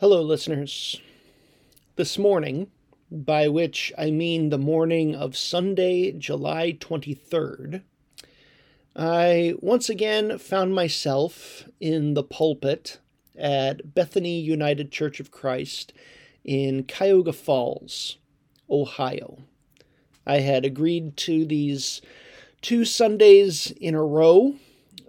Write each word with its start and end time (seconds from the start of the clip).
Hello, 0.00 0.22
listeners. 0.22 1.00
This 1.96 2.18
morning, 2.18 2.70
by 3.10 3.48
which 3.48 3.92
I 3.98 4.12
mean 4.12 4.50
the 4.50 4.56
morning 4.56 5.16
of 5.16 5.36
Sunday, 5.36 6.12
July 6.12 6.78
23rd, 6.78 7.82
I 8.94 9.54
once 9.58 9.88
again 9.88 10.38
found 10.38 10.72
myself 10.72 11.64
in 11.80 12.14
the 12.14 12.22
pulpit 12.22 13.00
at 13.36 13.92
Bethany 13.92 14.38
United 14.38 14.92
Church 14.92 15.18
of 15.18 15.32
Christ 15.32 15.92
in 16.44 16.84
Cuyahoga 16.84 17.32
Falls, 17.32 18.18
Ohio. 18.70 19.38
I 20.24 20.38
had 20.38 20.64
agreed 20.64 21.16
to 21.16 21.44
these 21.44 22.00
two 22.62 22.84
Sundays 22.84 23.72
in 23.72 23.96
a 23.96 24.04
row 24.04 24.54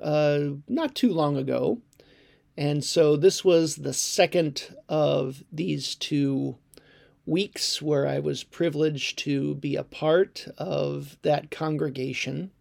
uh, 0.01 0.39
not 0.67 0.95
too 0.95 1.13
long 1.13 1.37
ago 1.37 1.79
and 2.59 2.83
so 2.83 3.15
this 3.15 3.45
was 3.45 3.77
the 3.77 3.93
second 3.93 4.75
of 4.89 5.45
these 5.49 5.95
two 5.95 6.57
weeks 7.25 7.81
where 7.81 8.05
I 8.05 8.19
was 8.19 8.43
privileged 8.43 9.17
to 9.19 9.55
be 9.55 9.77
a 9.77 9.83
part 9.85 10.45
of 10.57 11.15
that 11.21 11.51
congregation. 11.51 12.51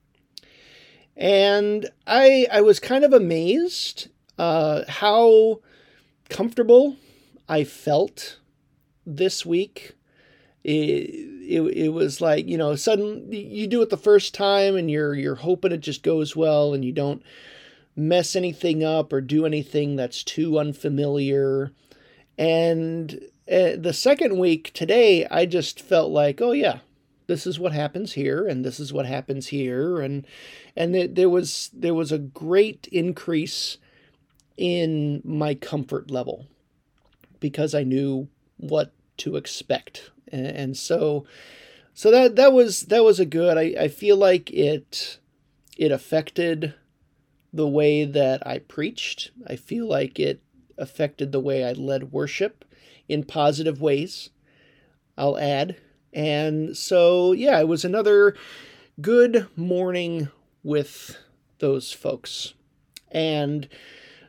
And 1.16 1.90
I, 2.06 2.46
I 2.52 2.60
was 2.60 2.78
kind 2.78 3.04
of 3.04 3.12
amazed 3.12 4.06
uh, 4.38 4.84
how 4.87 5.62
comfortable 6.28 6.95
I 7.48 7.65
felt 7.65 8.38
this 9.04 9.45
week. 9.45 9.96
It, 10.62 10.70
it, 10.70 11.60
it 11.60 11.88
was 11.88 12.20
like, 12.20 12.46
you 12.46 12.56
know, 12.56 12.76
sudden 12.76 13.32
you 13.32 13.66
do 13.66 13.82
it 13.82 13.90
the 13.90 13.96
first 13.96 14.32
time 14.32 14.76
and 14.76 14.88
you're 14.88 15.16
you're 15.16 15.34
hoping 15.34 15.73
it 15.73 15.80
just 15.80 16.04
goes 16.04 16.37
well 16.37 16.73
and 16.73 16.84
you 16.84 16.92
don't 16.92 17.20
mess 17.98 18.37
anything 18.37 18.84
up 18.84 19.12
or 19.12 19.20
do 19.20 19.45
anything 19.45 19.97
that's 19.97 20.23
too 20.23 20.59
unfamiliar. 20.59 21.73
And 22.38 23.21
uh, 23.51 23.74
the 23.77 23.93
second 23.93 24.38
week 24.38 24.73
today, 24.73 25.27
I 25.27 25.45
just 25.47 25.80
felt 25.80 26.10
like, 26.10 26.40
oh 26.40 26.52
yeah, 26.52 26.79
this 27.27 27.46
is 27.46 27.59
what 27.59 27.73
happens 27.73 28.13
here, 28.13 28.46
and 28.46 28.65
this 28.65 28.79
is 28.79 28.93
what 28.93 29.05
happens 29.05 29.49
here, 29.49 30.01
and 30.01 30.27
and 30.77 30.95
it, 30.95 31.15
there 31.15 31.29
was 31.29 31.71
there 31.74 31.95
was 31.95 32.13
a 32.13 32.18
great 32.18 32.88
increase 32.93 33.79
in 34.57 35.21
my 35.24 35.55
comfort 35.55 36.10
level 36.10 36.46
because 37.40 37.74
I 37.74 37.83
knew 37.83 38.29
what 38.57 38.93
to 39.18 39.37
expect, 39.37 40.10
and, 40.30 40.46
and 40.46 40.77
so 40.77 41.27
so 41.93 42.10
that 42.12 42.37
that 42.37 42.52
was 42.52 42.83
that 42.83 43.02
was 43.02 43.18
a 43.18 43.27
good. 43.27 43.59
I, 43.59 43.74
I 43.85 43.88
feel 43.88 44.16
like 44.16 44.51
it 44.52 45.18
it 45.77 45.90
affected 45.90 46.74
the 47.52 47.68
way 47.68 48.04
that 48.04 48.46
I 48.46 48.59
preached. 48.59 49.30
I 49.46 49.57
feel 49.57 49.87
like 49.87 50.18
it 50.18 50.43
affected 50.77 51.32
the 51.32 51.41
way 51.41 51.65
I 51.65 51.73
led 51.73 52.13
worship 52.13 52.65
in 53.09 53.24
positive 53.24 53.80
ways, 53.80 54.30
I'll 55.16 55.38
add. 55.38 55.77
And 56.13 56.77
so, 56.77 57.32
yeah, 57.32 57.59
it 57.60 57.68
was 57.68 57.85
another 57.85 58.37
good 59.01 59.46
morning 59.57 60.29
with 60.63 61.16
those 61.59 61.93
folks. 61.93 62.55
And 63.10 63.68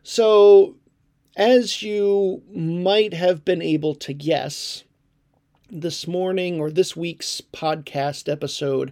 so, 0.04 0.76
as 1.36 1.84
you 1.84 2.42
might 2.54 3.14
have 3.14 3.46
been 3.46 3.62
able 3.62 3.96
to 3.96 4.14
guess, 4.14 4.84
this 5.72 6.08
morning 6.08 6.60
or 6.60 6.72
this 6.72 6.96
week's 6.96 7.42
podcast 7.54 8.32
episode 8.32 8.92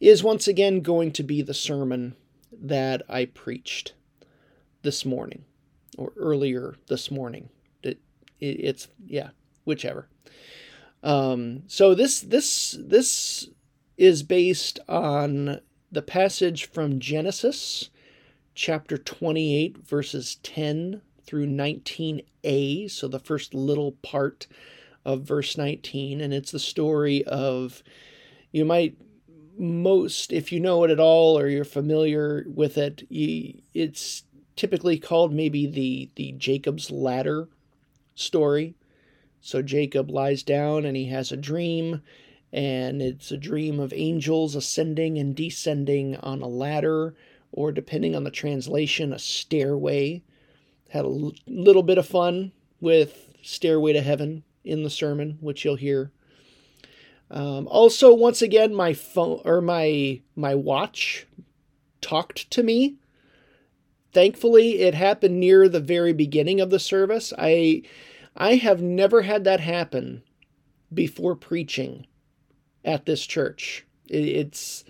is 0.00 0.24
once 0.24 0.48
again 0.48 0.80
going 0.80 1.12
to 1.12 1.22
be 1.22 1.40
the 1.40 1.54
sermon 1.54 2.16
that 2.60 3.02
I 3.08 3.26
preached 3.26 3.94
this 4.82 5.04
morning 5.04 5.44
or 5.98 6.12
earlier 6.16 6.76
this 6.88 7.10
morning. 7.10 7.48
It, 7.82 7.98
it, 8.40 8.60
it's 8.60 8.88
yeah, 9.04 9.30
whichever. 9.64 10.08
Um, 11.02 11.62
so 11.66 11.94
this 11.94 12.20
this 12.20 12.76
this 12.80 13.48
is 13.96 14.22
based 14.22 14.78
on 14.88 15.60
the 15.90 16.02
passage 16.02 16.70
from 16.70 17.00
Genesis 17.00 17.90
chapter 18.54 18.96
28 18.98 19.78
verses 19.78 20.36
10 20.42 21.02
through 21.24 21.46
19a, 21.46 22.90
so 22.90 23.08
the 23.08 23.18
first 23.18 23.54
little 23.54 23.92
part 23.92 24.46
of 25.04 25.22
verse 25.22 25.56
19 25.56 26.20
and 26.20 26.34
it's 26.34 26.50
the 26.50 26.58
story 26.58 27.24
of 27.24 27.82
you 28.50 28.64
might 28.64 28.96
most, 29.58 30.32
if 30.32 30.52
you 30.52 30.60
know 30.60 30.84
it 30.84 30.90
at 30.90 31.00
all 31.00 31.38
or 31.38 31.48
you're 31.48 31.64
familiar 31.64 32.44
with 32.48 32.78
it, 32.78 33.06
you, 33.08 33.60
it's 33.74 34.24
typically 34.56 34.98
called 34.98 35.32
maybe 35.32 35.66
the 35.66 36.10
the 36.16 36.32
Jacob's 36.32 36.90
ladder 36.90 37.48
story. 38.14 38.74
So 39.40 39.62
Jacob 39.62 40.10
lies 40.10 40.42
down 40.42 40.84
and 40.84 40.96
he 40.96 41.06
has 41.06 41.30
a 41.30 41.36
dream, 41.36 42.02
and 42.52 43.00
it's 43.00 43.30
a 43.30 43.36
dream 43.36 43.78
of 43.78 43.92
angels 43.94 44.56
ascending 44.56 45.18
and 45.18 45.36
descending 45.36 46.16
on 46.16 46.42
a 46.42 46.48
ladder, 46.48 47.14
or 47.52 47.70
depending 47.72 48.16
on 48.16 48.24
the 48.24 48.30
translation, 48.30 49.12
a 49.12 49.18
stairway. 49.18 50.22
Had 50.88 51.04
a 51.04 51.08
l- 51.08 51.32
little 51.46 51.82
bit 51.82 51.98
of 51.98 52.06
fun 52.06 52.52
with 52.80 53.30
Stairway 53.42 53.92
to 53.92 54.00
Heaven 54.00 54.42
in 54.64 54.82
the 54.82 54.90
sermon, 54.90 55.38
which 55.40 55.64
you'll 55.64 55.76
hear 55.76 56.10
um, 57.30 57.66
also, 57.68 58.14
once 58.14 58.40
again, 58.40 58.74
my 58.74 58.92
phone 58.92 59.40
or 59.44 59.60
my 59.60 60.20
my 60.36 60.54
watch 60.54 61.26
talked 62.00 62.50
to 62.52 62.62
me. 62.62 62.96
Thankfully, 64.12 64.80
it 64.80 64.94
happened 64.94 65.40
near 65.40 65.68
the 65.68 65.80
very 65.80 66.12
beginning 66.12 66.60
of 66.60 66.70
the 66.70 66.78
service. 66.78 67.32
I 67.36 67.82
I 68.36 68.56
have 68.56 68.80
never 68.80 69.22
had 69.22 69.44
that 69.44 69.60
happen 69.60 70.22
before 70.94 71.34
preaching 71.34 72.06
at 72.84 73.06
this 73.06 73.26
church. 73.26 73.84
It, 74.08 74.24
it's 74.24 74.84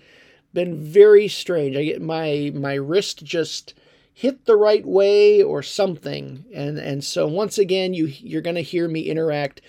been 0.53 0.79
very 0.79 1.27
strange. 1.27 1.75
I 1.75 1.85
get 1.85 2.01
my 2.01 2.51
my 2.53 2.75
wrist 2.75 3.23
just 3.23 3.73
hit 4.13 4.45
the 4.45 4.55
right 4.55 4.85
way 4.85 5.41
or 5.41 5.63
something, 5.63 6.45
and 6.53 6.77
and 6.77 7.03
so 7.03 7.27
once 7.27 7.57
again, 7.57 7.95
you 7.95 8.05
you're 8.05 8.43
to 8.43 8.61
hear 8.61 8.87
me 8.87 9.01
interact 9.01 9.59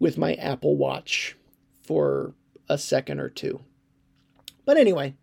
with 0.00 0.18
my 0.18 0.34
Apple 0.34 0.76
Watch 0.76 1.36
for 1.86 2.34
a 2.68 2.78
second 2.78 3.20
or 3.20 3.28
two. 3.28 3.60
But 4.64 4.76
anyway, 4.76 5.14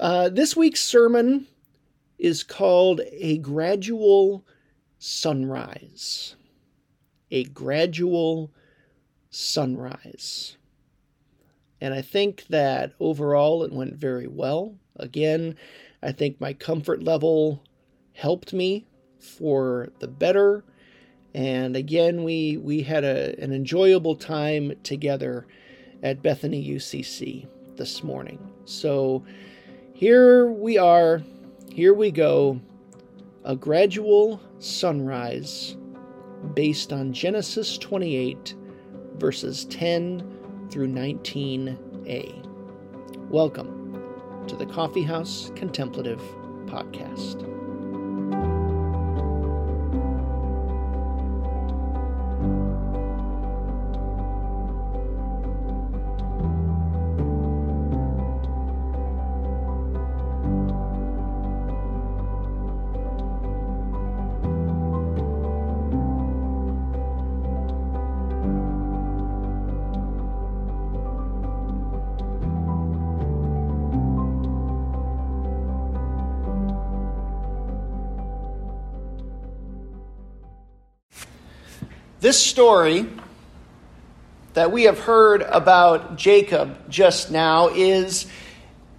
uh, 0.00 0.30
this 0.30 0.56
week's 0.56 0.80
sermon 0.80 1.46
is 2.18 2.42
called 2.42 3.00
A 3.12 3.38
Gradual 3.38 4.44
Sunrise. 4.98 6.34
A 7.30 7.44
Gradual 7.44 8.50
Sunrise. 9.30 10.56
And 11.80 11.94
I 11.94 12.02
think 12.02 12.46
that 12.48 12.94
overall 12.98 13.62
it 13.62 13.72
went 13.72 13.94
very 13.94 14.26
well. 14.26 14.74
Again, 14.96 15.56
I 16.02 16.12
think 16.12 16.40
my 16.40 16.52
comfort 16.52 17.02
level 17.02 17.62
helped 18.14 18.52
me 18.52 18.86
for 19.20 19.90
the 20.00 20.08
better. 20.08 20.64
And 21.34 21.76
again, 21.76 22.24
we, 22.24 22.56
we 22.56 22.82
had 22.82 23.04
a, 23.04 23.38
an 23.40 23.52
enjoyable 23.52 24.16
time 24.16 24.72
together 24.82 25.46
at 26.02 26.22
Bethany 26.22 26.64
UCC 26.64 27.46
this 27.76 28.02
morning. 28.02 28.38
So 28.64 29.24
here 29.94 30.46
we 30.46 30.78
are, 30.78 31.22
here 31.72 31.94
we 31.94 32.10
go, 32.10 32.60
a 33.44 33.56
gradual 33.56 34.40
sunrise 34.58 35.76
based 36.54 36.92
on 36.92 37.12
Genesis 37.12 37.78
28, 37.78 38.54
verses 39.16 39.64
10 39.66 40.68
through 40.70 40.88
19a. 40.88 42.46
Welcome 43.28 44.44
to 44.46 44.56
the 44.56 44.66
Coffeehouse 44.66 45.54
Contemplative 45.56 46.20
Podcast. 46.66 47.57
This 82.28 82.44
story 82.44 83.06
that 84.52 84.70
we 84.70 84.82
have 84.82 84.98
heard 84.98 85.40
about 85.40 86.18
Jacob 86.18 86.90
just 86.90 87.30
now 87.30 87.68
is 87.68 88.26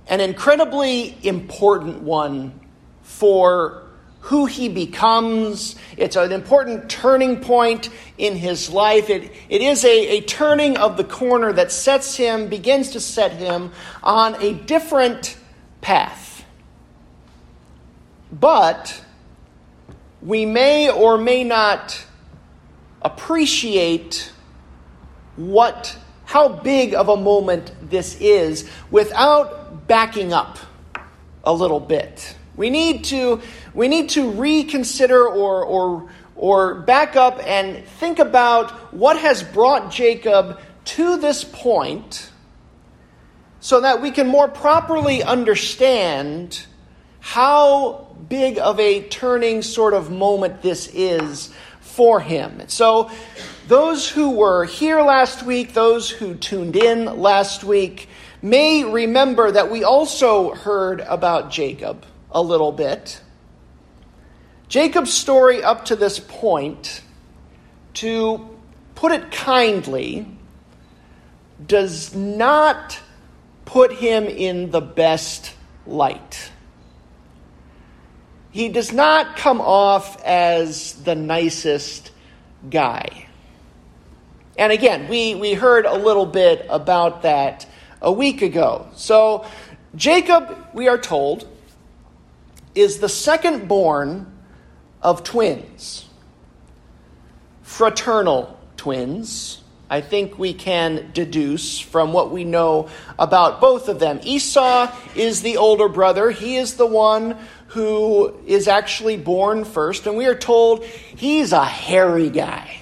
an 0.08 0.20
incredibly 0.20 1.16
important 1.22 2.02
one 2.02 2.60
for 3.04 3.84
who 4.22 4.48
he 4.48 4.68
becomes. 4.68 5.76
It's 5.96 6.16
an 6.16 6.32
important 6.32 6.90
turning 6.90 7.40
point 7.40 7.92
in 8.18 8.36
his 8.36 8.72
life. 8.72 9.12
It, 9.12 9.32
it 9.48 9.62
is 9.62 9.86
a, 9.86 10.18
a 10.18 10.22
turning 10.22 10.78
of 10.78 10.98
the 10.98 11.04
corner 11.04 11.54
that 11.54 11.72
sets 11.72 12.16
him, 12.16 12.48
begins 12.48 12.90
to 12.94 13.00
set 13.00 13.34
him 13.34 13.72
on 14.02 14.42
a 14.42 14.56
different 14.56 15.38
path. 15.82 16.44
But 18.32 19.04
we 20.20 20.48
may 20.48 20.90
or 20.90 21.20
may 21.20 21.44
not 21.44 22.08
appreciate 23.02 24.32
what 25.36 25.98
how 26.26 26.48
big 26.48 26.94
of 26.94 27.10
a 27.10 27.18
moment 27.18 27.72
this 27.90 28.16
is 28.22 28.70
without 28.92 29.88
backing 29.88 30.32
up 30.32 30.60
a 31.44 31.52
little 31.52 31.80
bit. 31.80 32.36
We 32.56 32.70
need 32.70 33.06
to 33.06 33.42
we 33.74 33.88
need 33.88 34.10
to 34.10 34.30
reconsider 34.32 35.28
or 35.28 35.64
or 35.64 36.10
or 36.36 36.76
back 36.76 37.16
up 37.16 37.40
and 37.46 37.84
think 37.86 38.20
about 38.20 38.94
what 38.94 39.18
has 39.18 39.44
brought 39.44 39.92
Jacob 39.92 40.60
to 40.86 41.18
this 41.18 41.44
point 41.44 42.32
so 43.60 43.82
that 43.82 44.02
we 44.02 44.12
can 44.12 44.28
more 44.28 44.48
properly 44.48 45.22
understand 45.24 46.66
how 47.20 48.08
big 48.30 48.58
of 48.58 48.80
a 48.80 49.08
turning 49.10 49.62
sort 49.62 49.94
of 49.94 50.12
moment 50.12 50.62
this 50.62 50.88
is 50.94 51.54
for 52.00 52.22
him. 52.22 52.62
So, 52.68 53.12
those 53.68 54.10
who 54.10 54.30
were 54.30 54.64
here 54.64 55.02
last 55.02 55.44
week, 55.44 55.74
those 55.74 56.10
who 56.10 56.34
tuned 56.34 56.78
in 56.78 57.20
last 57.20 57.66
week, 57.66 58.08
may 58.42 58.86
remember 58.86 59.52
that 59.52 59.70
we 59.70 59.84
also 59.84 60.56
heard 60.56 61.02
about 61.02 61.52
Jacob 61.52 62.06
a 62.32 62.42
little 62.42 62.72
bit. 62.72 63.20
Jacob's 64.70 65.12
story 65.12 65.62
up 65.62 65.84
to 65.86 65.98
this 65.98 66.22
point, 66.22 67.02
to 67.96 68.48
put 68.96 69.12
it 69.12 69.30
kindly, 69.30 70.26
does 71.68 72.16
not 72.16 72.98
put 73.66 73.92
him 73.92 74.24
in 74.24 74.72
the 74.72 74.80
best 74.80 75.54
light. 75.86 76.50
He 78.52 78.70
does 78.70 78.92
not 78.92 79.38
come 79.38 79.62
off 79.62 80.22
as 80.24 80.94
the 81.04 81.16
nicest 81.16 82.12
guy. 82.70 83.28
And 84.58 84.72
again, 84.72 85.08
we, 85.08 85.36
we 85.36 85.54
heard 85.54 85.86
a 85.86 85.96
little 85.96 86.26
bit 86.26 86.66
about 86.70 87.22
that 87.22 87.66
a 88.02 88.12
week 88.12 88.42
ago. 88.42 88.88
So, 88.96 89.46
Jacob, 89.96 90.56
we 90.74 90.88
are 90.88 90.98
told, 90.98 91.48
is 92.76 93.00
the 93.00 93.10
second 93.10 93.68
born 93.68 94.32
of 95.02 95.24
twins, 95.24 96.06
fraternal 97.62 98.60
twins. 98.78 99.62
I 99.90 100.02
think 100.02 100.38
we 100.38 100.54
can 100.54 101.10
deduce 101.14 101.80
from 101.80 102.14
what 102.14 102.30
we 102.30 102.44
know 102.44 102.90
about 103.18 103.60
both 103.60 103.90
of 103.90 104.00
them. 104.00 104.20
Esau 104.24 104.94
is 105.16 105.42
the 105.42 105.58
older 105.58 105.88
brother, 105.88 106.32
he 106.32 106.58
is 106.58 106.76
the 106.76 106.86
one 106.86 107.38
who 107.70 108.36
is 108.48 108.68
actually 108.68 109.18
born 109.18 109.64
first, 109.64 110.08
and 110.08 110.18
we 110.18 110.26
are 110.26 110.36
told 110.36 110.84
he's 110.84 111.52
a 111.52 111.64
hairy 111.64 112.30
guy. 112.30 112.78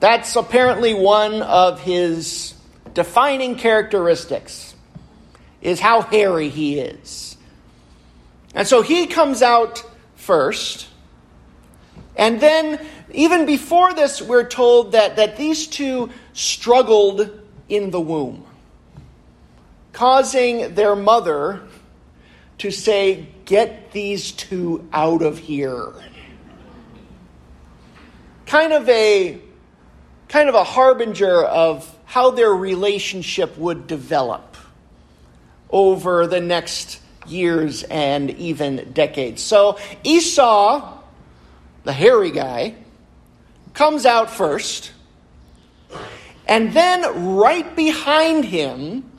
That's 0.00 0.36
apparently 0.36 0.94
one 0.94 1.42
of 1.42 1.80
his 1.80 2.54
defining 2.92 3.56
characteristics 3.56 4.74
is 5.60 5.80
how 5.80 6.02
hairy 6.02 6.50
he 6.50 6.78
is. 6.78 7.36
And 8.54 8.68
so 8.68 8.82
he 8.82 9.06
comes 9.06 9.42
out 9.42 9.84
first. 10.14 10.86
And 12.16 12.40
then, 12.40 12.78
even 13.12 13.44
before 13.44 13.92
this, 13.92 14.22
we're 14.22 14.48
told 14.48 14.92
that, 14.92 15.16
that 15.16 15.36
these 15.36 15.66
two 15.66 16.10
struggled 16.32 17.30
in 17.68 17.90
the 17.90 18.00
womb, 18.00 18.46
causing 19.92 20.74
their 20.74 20.94
mother 20.94 21.62
to 22.58 22.70
say, 22.70 23.28
Get 23.44 23.92
these 23.92 24.32
two 24.32 24.88
out 24.92 25.20
of 25.20 25.38
here. 25.38 25.92
Kind 28.46 28.72
of 28.72 28.88
a 28.88 29.38
kind 30.28 30.48
of 30.48 30.54
a 30.54 30.64
harbinger 30.64 31.44
of 31.44 31.96
how 32.06 32.30
their 32.30 32.50
relationship 32.50 33.56
would 33.58 33.86
develop 33.86 34.56
over 35.70 36.26
the 36.26 36.40
next 36.40 37.00
years 37.26 37.82
and 37.84 38.30
even 38.30 38.92
decades. 38.92 39.42
So 39.42 39.78
Esau, 40.02 40.98
the 41.84 41.92
hairy 41.92 42.30
guy, 42.30 42.74
comes 43.74 44.06
out 44.06 44.30
first. 44.30 44.92
And 46.46 46.72
then 46.72 47.34
right 47.36 47.74
behind 47.74 48.44
him 48.44 49.10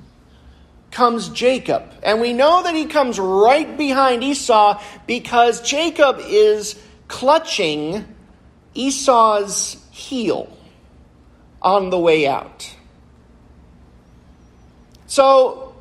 comes 0.95 1.27
Jacob. 1.27 1.83
And 2.03 2.21
we 2.21 2.31
know 2.31 2.63
that 2.63 2.74
he 2.74 2.86
comes 2.86 3.19
right 3.19 3.77
behind 3.77 4.24
Esau 4.24 4.81
because 5.06 5.62
Jacob 5.62 6.19
is 6.21 6.81
clutching 7.09 8.06
Esau's 8.74 9.75
heel 9.92 10.57
on 11.62 11.89
the 11.89 12.00
way 12.00 12.25
out. 12.25 12.74
So 15.07 15.75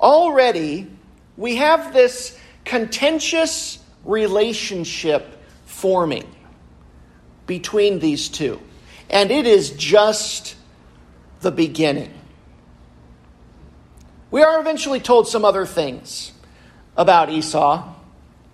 already 0.00 0.90
we 1.36 1.56
have 1.56 1.92
this 1.92 2.38
contentious 2.64 3.78
relationship 4.06 5.38
forming 5.66 6.34
between 7.46 7.98
these 7.98 8.30
two. 8.30 8.58
And 9.10 9.30
it 9.30 9.46
is 9.46 9.72
just 9.72 10.56
the 11.42 11.52
beginning. 11.52 12.15
We 14.36 14.42
are 14.42 14.60
eventually 14.60 15.00
told 15.00 15.26
some 15.26 15.46
other 15.46 15.64
things 15.64 16.30
about 16.94 17.30
Esau. 17.30 17.90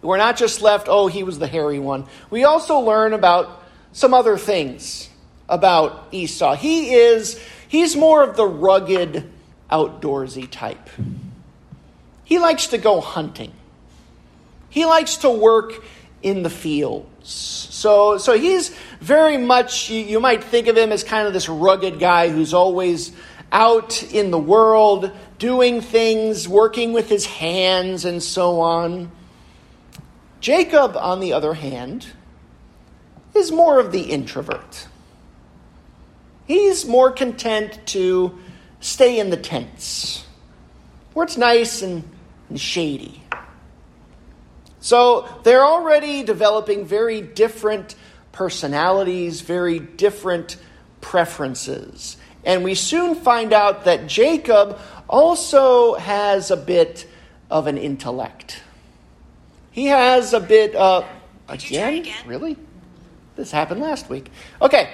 We're 0.01 0.17
not 0.17 0.37
just 0.37 0.63
left, 0.63 0.87
oh, 0.89 1.09
he 1.09 1.25
was 1.25 1.41
the 1.41 1.49
hairy 1.49 1.81
one. 1.81 2.07
We 2.31 2.45
also 2.45 2.79
learn 2.79 3.13
about 3.15 3.61
some 3.91 4.15
other 4.15 4.39
things 4.39 5.09
about 5.49 6.07
Esau. 6.13 6.55
He 6.55 6.95
is, 6.95 7.43
he's 7.67 7.97
more 7.97 8.23
of 8.23 8.37
the 8.37 8.47
rugged, 8.47 9.29
outdoorsy 9.73 10.49
type. 10.49 10.89
He 12.23 12.39
likes 12.39 12.69
to 12.69 12.79
go 12.79 13.01
hunting. 13.01 13.53
He 14.69 14.87
likes 14.87 15.17
to 15.17 15.31
work 15.31 15.83
in 16.23 16.45
the 16.45 16.51
fields. 16.51 17.29
So, 17.29 18.19
so 18.19 18.39
he's 18.39 18.69
very 19.01 19.37
much, 19.37 19.91
you, 19.91 19.99
you 20.05 20.21
might 20.21 20.45
think 20.45 20.69
of 20.69 20.77
him 20.77 20.93
as 20.93 21.03
kind 21.03 21.27
of 21.27 21.33
this 21.33 21.49
rugged 21.49 21.99
guy 21.99 22.29
who's 22.29 22.55
always 22.55 23.11
out 23.53 24.03
in 24.03 24.31
the 24.31 24.39
world, 24.39 25.13
doing 25.39 25.81
things, 25.81 26.49
working 26.49 26.93
with 26.93 27.09
his 27.09 27.27
hands, 27.27 28.05
and 28.05 28.23
so 28.23 28.61
on. 28.61 29.13
Jacob, 30.41 30.97
on 30.97 31.21
the 31.21 31.35
other 31.35 31.55
hand, 31.55 32.07
is 33.35 33.53
more 33.53 33.79
of 33.79 33.93
the 33.93 34.01
introvert. 34.01 34.89
He's 36.47 36.85
more 36.87 37.13
content 37.13 37.79
to 37.89 38.39
stay 38.81 39.21
in 39.21 39.31
the 39.31 39.37
tents 39.37 40.25
where 41.13 41.25
it's 41.25 41.37
nice 41.37 41.83
and, 41.83 42.03
and 42.49 42.61
shady. 42.61 43.23
So 44.81 45.29
they're 45.45 45.65
already 45.65 46.25
developing 46.25 46.85
very 46.85 47.21
different 47.21 47.95
personalities, 48.33 49.43
very 49.43 49.79
different 49.79 50.57
preferences. 51.01 52.17
And 52.45 52.65
we 52.65 52.75
soon 52.75 53.15
find 53.15 53.53
out 53.53 53.85
that 53.85 54.07
Jacob 54.07 54.79
also 55.09 55.95
has 55.95 56.51
a 56.51 56.57
bit 56.57 57.07
of 57.51 57.67
an 57.67 57.79
intellect. 57.79 58.63
He 59.71 59.87
has 59.87 60.33
a 60.33 60.41
bit 60.41 60.75
of. 60.75 61.07
Again? 61.49 61.95
again? 61.99 62.27
Really? 62.27 62.57
This 63.37 63.51
happened 63.51 63.81
last 63.81 64.09
week. 64.09 64.31
Okay. 64.61 64.91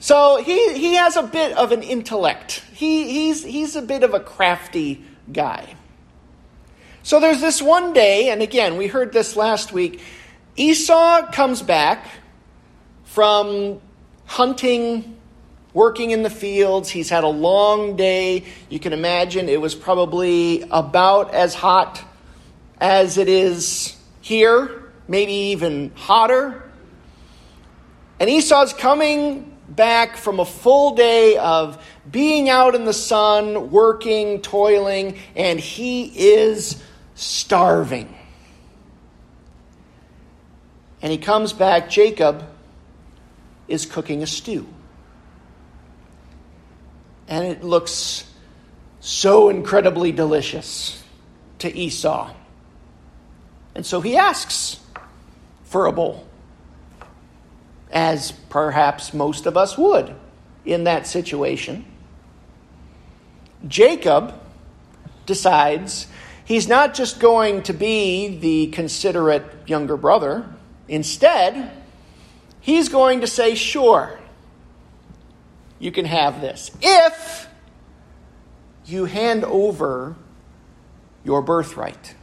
So 0.00 0.42
he, 0.42 0.74
he 0.74 0.94
has 0.94 1.16
a 1.16 1.22
bit 1.22 1.56
of 1.56 1.72
an 1.72 1.82
intellect. 1.82 2.62
He, 2.72 3.10
he's, 3.10 3.44
he's 3.44 3.74
a 3.74 3.82
bit 3.82 4.04
of 4.04 4.14
a 4.14 4.20
crafty 4.20 5.04
guy. 5.32 5.74
So 7.02 7.20
there's 7.20 7.40
this 7.40 7.60
one 7.60 7.92
day, 7.92 8.30
and 8.30 8.42
again, 8.42 8.76
we 8.76 8.86
heard 8.86 9.12
this 9.12 9.34
last 9.34 9.72
week. 9.72 10.00
Esau 10.56 11.30
comes 11.32 11.62
back 11.62 12.06
from 13.04 13.80
hunting, 14.26 15.17
working 15.78 16.10
in 16.10 16.24
the 16.24 16.30
fields. 16.30 16.90
He's 16.90 17.08
had 17.08 17.22
a 17.22 17.28
long 17.28 17.94
day. 17.94 18.42
You 18.68 18.80
can 18.80 18.92
imagine 18.92 19.48
it 19.48 19.60
was 19.60 19.76
probably 19.76 20.62
about 20.72 21.32
as 21.32 21.54
hot 21.54 22.02
as 22.80 23.16
it 23.16 23.28
is 23.28 23.96
here, 24.20 24.90
maybe 25.06 25.32
even 25.54 25.92
hotter. 25.94 26.68
And 28.18 28.28
Esau's 28.28 28.72
coming 28.72 29.56
back 29.68 30.16
from 30.16 30.40
a 30.40 30.44
full 30.44 30.96
day 30.96 31.36
of 31.36 31.80
being 32.10 32.48
out 32.48 32.74
in 32.74 32.84
the 32.84 32.92
sun, 32.92 33.70
working, 33.70 34.40
toiling, 34.40 35.16
and 35.36 35.60
he 35.60 36.06
is 36.06 36.82
starving. 37.14 38.12
And 41.00 41.12
he 41.12 41.18
comes 41.18 41.52
back, 41.52 41.88
Jacob, 41.88 42.44
is 43.68 43.86
cooking 43.86 44.24
a 44.24 44.26
stew. 44.26 44.66
And 47.28 47.46
it 47.46 47.62
looks 47.62 48.24
so 49.00 49.48
incredibly 49.48 50.12
delicious 50.12 51.02
to 51.58 51.74
Esau. 51.76 52.32
And 53.74 53.86
so 53.86 54.00
he 54.00 54.16
asks 54.16 54.80
for 55.64 55.86
a 55.86 55.92
bowl, 55.92 56.26
as 57.92 58.32
perhaps 58.32 59.14
most 59.14 59.46
of 59.46 59.56
us 59.56 59.78
would 59.78 60.14
in 60.64 60.84
that 60.84 61.06
situation. 61.06 61.84
Jacob 63.66 64.34
decides 65.26 66.06
he's 66.44 66.68
not 66.68 66.94
just 66.94 67.20
going 67.20 67.62
to 67.62 67.72
be 67.72 68.38
the 68.38 68.68
considerate 68.68 69.44
younger 69.66 69.96
brother, 69.96 70.46
instead, 70.88 71.70
he's 72.60 72.88
going 72.88 73.20
to 73.20 73.26
say, 73.26 73.54
Sure, 73.54 74.18
you 75.78 75.92
can 75.92 76.04
have 76.04 76.40
this. 76.40 76.70
If 76.80 77.48
you 78.84 79.04
hand 79.04 79.44
over 79.44 80.16
your 81.24 81.42
birthright. 81.42 82.14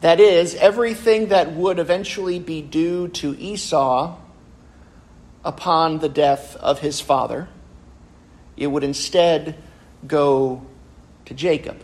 That 0.00 0.20
is, 0.20 0.54
everything 0.54 1.28
that 1.28 1.52
would 1.52 1.78
eventually 1.78 2.38
be 2.38 2.62
due 2.62 3.08
to 3.08 3.36
Esau 3.38 4.16
upon 5.44 5.98
the 5.98 6.08
death 6.08 6.56
of 6.56 6.80
his 6.80 7.00
father, 7.00 7.48
it 8.56 8.66
would 8.66 8.84
instead 8.84 9.56
go 10.06 10.62
to 11.26 11.34
Jacob. 11.34 11.80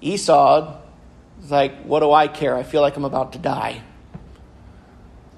Esau 0.00 0.76
is 1.42 1.50
like, 1.50 1.82
What 1.84 2.00
do 2.00 2.12
I 2.12 2.28
care? 2.28 2.56
I 2.56 2.62
feel 2.62 2.80
like 2.80 2.96
I'm 2.96 3.04
about 3.04 3.32
to 3.32 3.38
die. 3.38 3.82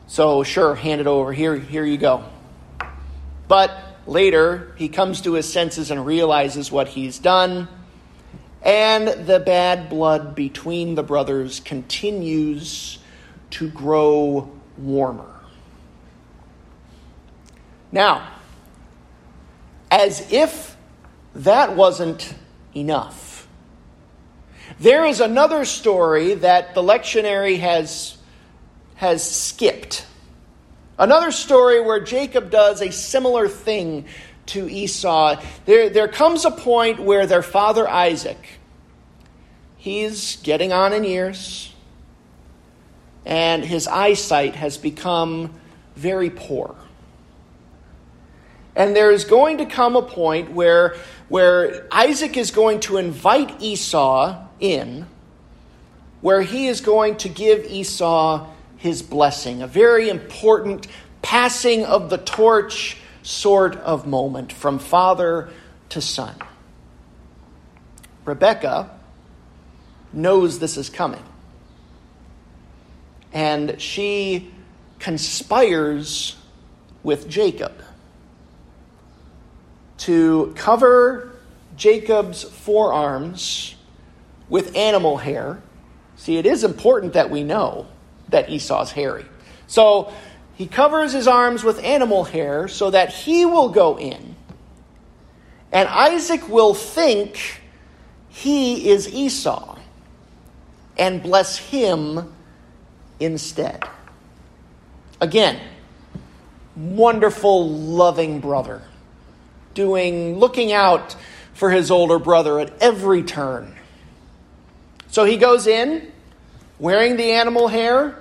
So, 0.06 0.42
sure, 0.42 0.74
hand 0.74 1.00
it 1.00 1.06
over. 1.06 1.32
Here, 1.32 1.56
here 1.56 1.84
you 1.84 1.98
go. 1.98 2.24
But 3.48 3.72
later, 4.06 4.72
he 4.76 4.88
comes 4.88 5.20
to 5.22 5.34
his 5.34 5.52
senses 5.52 5.90
and 5.90 6.06
realizes 6.06 6.70
what 6.70 6.88
he's 6.88 7.18
done. 7.18 7.68
And 8.62 9.26
the 9.26 9.40
bad 9.40 9.88
blood 9.88 10.34
between 10.34 10.94
the 10.94 11.02
brothers 11.02 11.60
continues 11.60 12.98
to 13.50 13.68
grow 13.70 14.50
warmer. 14.76 15.32
Now, 17.92 18.28
as 19.90 20.32
if 20.32 20.76
that 21.34 21.76
wasn't 21.76 22.34
enough, 22.74 23.46
there 24.80 25.06
is 25.06 25.20
another 25.20 25.64
story 25.64 26.34
that 26.34 26.74
the 26.74 26.82
lectionary 26.82 27.58
has, 27.60 28.15
has 28.96 29.28
skipped. 29.28 30.06
Another 30.98 31.30
story 31.30 31.80
where 31.80 32.00
Jacob 32.00 32.50
does 32.50 32.80
a 32.80 32.90
similar 32.90 33.48
thing 33.48 34.06
to 34.46 34.68
Esau. 34.68 35.40
There, 35.66 35.90
there 35.90 36.08
comes 36.08 36.44
a 36.44 36.50
point 36.50 37.00
where 37.00 37.26
their 37.26 37.42
father 37.42 37.88
Isaac, 37.88 38.38
he's 39.76 40.36
getting 40.36 40.72
on 40.72 40.92
in 40.92 41.04
years, 41.04 41.72
and 43.26 43.64
his 43.64 43.86
eyesight 43.86 44.54
has 44.54 44.78
become 44.78 45.52
very 45.94 46.30
poor. 46.30 46.74
And 48.74 48.94
there 48.94 49.10
is 49.10 49.24
going 49.24 49.58
to 49.58 49.66
come 49.66 49.96
a 49.96 50.02
point 50.02 50.52
where, 50.52 50.96
where 51.28 51.86
Isaac 51.90 52.36
is 52.36 52.50
going 52.50 52.80
to 52.80 52.98
invite 52.98 53.60
Esau 53.60 54.46
in, 54.60 55.06
where 56.20 56.42
he 56.42 56.68
is 56.68 56.80
going 56.80 57.16
to 57.18 57.28
give 57.28 57.64
Esau 57.64 58.46
his 58.76 59.02
blessing, 59.02 59.62
a 59.62 59.66
very 59.66 60.08
important 60.08 60.86
passing 61.22 61.84
of 61.84 62.10
the 62.10 62.18
torch 62.18 62.96
sort 63.22 63.76
of 63.76 64.06
moment 64.06 64.52
from 64.52 64.78
father 64.78 65.48
to 65.88 66.00
son. 66.00 66.34
Rebecca 68.24 68.90
knows 70.12 70.58
this 70.58 70.76
is 70.76 70.88
coming. 70.90 71.22
And 73.32 73.80
she 73.80 74.50
conspires 74.98 76.36
with 77.02 77.28
Jacob 77.28 77.72
to 79.98 80.52
cover 80.56 81.32
Jacob's 81.76 82.42
forearms 82.42 83.74
with 84.48 84.74
animal 84.74 85.18
hair. 85.18 85.62
See, 86.16 86.36
it 86.36 86.46
is 86.46 86.64
important 86.64 87.12
that 87.12 87.30
we 87.30 87.42
know 87.42 87.86
that 88.28 88.50
Esau's 88.50 88.90
hairy. 88.90 89.26
So 89.66 90.12
he 90.54 90.66
covers 90.66 91.12
his 91.12 91.28
arms 91.28 91.62
with 91.62 91.82
animal 91.82 92.24
hair 92.24 92.68
so 92.68 92.90
that 92.90 93.12
he 93.12 93.44
will 93.44 93.68
go 93.68 93.98
in. 93.98 94.34
And 95.72 95.88
Isaac 95.88 96.48
will 96.48 96.74
think 96.74 97.60
he 98.28 98.88
is 98.88 99.12
Esau 99.12 99.78
and 100.96 101.22
bless 101.22 101.58
him 101.58 102.32
instead. 103.20 103.84
Again, 105.20 105.60
wonderful, 106.76 107.68
loving 107.68 108.40
brother 108.40 108.82
doing, 109.74 110.38
looking 110.38 110.72
out 110.72 111.14
for 111.54 111.70
his 111.70 111.90
older 111.90 112.18
brother 112.18 112.58
at 112.58 112.72
every 112.82 113.22
turn. 113.22 113.76
So 115.08 115.24
he 115.24 115.36
goes 115.36 115.66
in 115.66 116.10
wearing 116.78 117.16
the 117.16 117.32
animal 117.32 117.68
hair. 117.68 118.18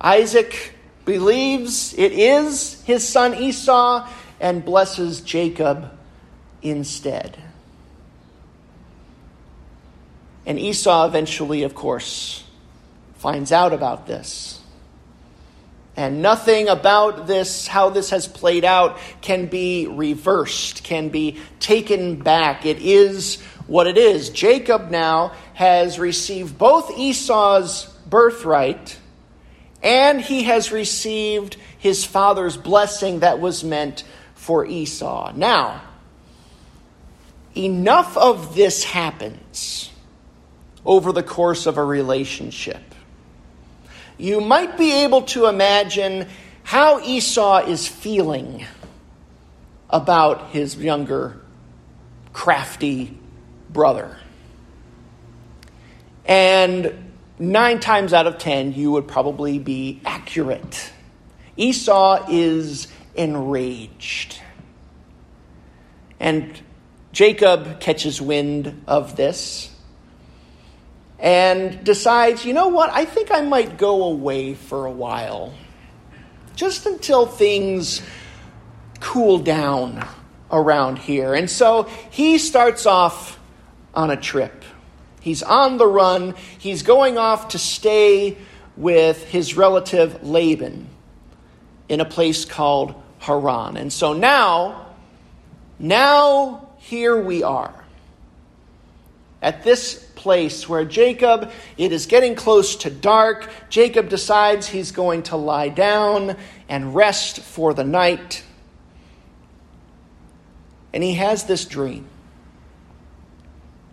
Isaac 0.00 0.74
believes 1.04 1.94
it 1.94 2.12
is 2.12 2.82
his 2.84 3.06
son 3.06 3.34
Esau 3.34 4.08
and 4.40 4.64
blesses 4.64 5.20
Jacob 5.20 5.90
instead. 6.62 7.36
And 10.46 10.58
Esau 10.58 11.06
eventually, 11.06 11.62
of 11.62 11.74
course, 11.74 12.44
finds 13.16 13.52
out 13.52 13.72
about 13.72 14.06
this. 14.06 14.60
And 15.96 16.22
nothing 16.22 16.68
about 16.68 17.26
this, 17.28 17.68
how 17.68 17.88
this 17.90 18.10
has 18.10 18.26
played 18.26 18.64
out, 18.64 18.98
can 19.20 19.46
be 19.46 19.86
reversed, 19.86 20.82
can 20.82 21.08
be 21.08 21.38
taken 21.60 22.16
back. 22.16 22.66
It 22.66 22.78
is 22.80 23.40
what 23.66 23.86
it 23.86 23.96
is. 23.96 24.30
Jacob 24.30 24.90
now 24.90 25.32
has 25.54 25.98
received 25.98 26.58
both 26.58 26.96
Esau's 26.96 27.86
birthright 28.08 28.98
and 29.82 30.20
he 30.20 30.44
has 30.44 30.72
received 30.72 31.56
his 31.78 32.04
father's 32.04 32.56
blessing 32.56 33.20
that 33.20 33.40
was 33.40 33.64
meant 33.64 34.04
for 34.34 34.64
Esau. 34.66 35.32
Now, 35.34 35.82
enough 37.56 38.16
of 38.16 38.54
this 38.54 38.84
happens 38.84 39.90
over 40.84 41.12
the 41.12 41.22
course 41.22 41.66
of 41.66 41.78
a 41.78 41.84
relationship 41.84 42.94
you 44.18 44.40
might 44.40 44.78
be 44.78 44.92
able 45.04 45.22
to 45.22 45.46
imagine 45.46 46.28
how 46.62 47.00
Esau 47.00 47.66
is 47.66 47.86
feeling 47.86 48.64
about 49.90 50.50
his 50.50 50.76
younger, 50.76 51.40
crafty 52.32 53.18
brother. 53.70 54.16
And 56.24 57.12
nine 57.38 57.80
times 57.80 58.12
out 58.12 58.26
of 58.26 58.38
ten, 58.38 58.72
you 58.72 58.92
would 58.92 59.06
probably 59.06 59.58
be 59.58 60.00
accurate. 60.04 60.90
Esau 61.56 62.26
is 62.30 62.88
enraged. 63.14 64.40
And 66.18 66.60
Jacob 67.12 67.80
catches 67.80 68.20
wind 68.20 68.82
of 68.86 69.16
this 69.16 69.70
and 71.18 71.84
decides, 71.84 72.44
you 72.44 72.52
know 72.52 72.68
what, 72.68 72.90
I 72.90 73.04
think 73.04 73.30
I 73.30 73.42
might 73.42 73.78
go 73.78 74.04
away 74.04 74.54
for 74.54 74.86
a 74.86 74.90
while, 74.90 75.54
just 76.56 76.86
until 76.86 77.26
things 77.26 78.02
cool 79.00 79.38
down 79.38 80.06
around 80.50 80.98
here. 80.98 81.34
And 81.34 81.48
so 81.48 81.84
he 82.10 82.38
starts 82.38 82.84
off 82.84 83.38
on 83.94 84.10
a 84.10 84.16
trip. 84.16 84.63
He's 85.24 85.42
on 85.42 85.78
the 85.78 85.86
run, 85.86 86.34
he's 86.58 86.82
going 86.82 87.16
off 87.16 87.48
to 87.48 87.58
stay 87.58 88.36
with 88.76 89.24
his 89.24 89.56
relative 89.56 90.22
Laban 90.22 90.86
in 91.88 92.02
a 92.02 92.04
place 92.04 92.44
called 92.44 92.94
Haran. 93.20 93.78
And 93.78 93.90
so 93.90 94.12
now, 94.12 94.88
now 95.78 96.68
here 96.76 97.18
we 97.18 97.42
are. 97.42 97.72
At 99.40 99.62
this 99.64 99.94
place 100.14 100.68
where 100.68 100.84
Jacob, 100.84 101.50
it 101.78 101.90
is 101.90 102.04
getting 102.04 102.34
close 102.34 102.76
to 102.76 102.90
dark. 102.90 103.48
Jacob 103.70 104.10
decides 104.10 104.68
he's 104.68 104.92
going 104.92 105.22
to 105.22 105.36
lie 105.36 105.70
down 105.70 106.36
and 106.68 106.94
rest 106.94 107.40
for 107.40 107.72
the 107.72 107.84
night. 107.84 108.44
And 110.92 111.02
he 111.02 111.14
has 111.14 111.44
this 111.44 111.64
dream. 111.64 112.06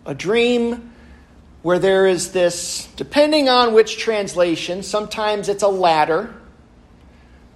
A 0.04 0.14
dream 0.14 0.91
where 1.62 1.78
there 1.78 2.06
is 2.06 2.32
this, 2.32 2.88
depending 2.96 3.48
on 3.48 3.72
which 3.72 3.98
translation, 3.98 4.82
sometimes 4.82 5.48
it's 5.48 5.62
a 5.62 5.68
ladder, 5.68 6.34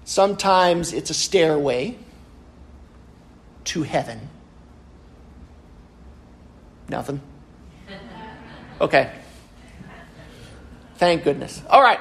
Sometimes 0.07 0.93
it's 0.93 1.11
a 1.11 1.15
stairway 1.15 1.97
to 3.65 3.83
heaven. 3.83 4.21
Nothing? 6.89 7.21
Okay. 8.81 9.11
Thank 10.95 11.25
goodness. 11.25 11.61
All 11.69 11.83
right. 11.83 11.99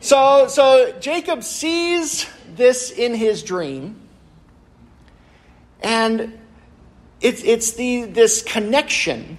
So, 0.00 0.48
so 0.48 0.94
Jacob 1.00 1.42
sees 1.42 2.28
this 2.54 2.90
in 2.90 3.14
his 3.14 3.42
dream, 3.42 3.98
and 5.82 6.38
it's, 7.22 7.42
it's 7.42 7.72
the, 7.72 8.04
this 8.04 8.42
connection 8.42 9.38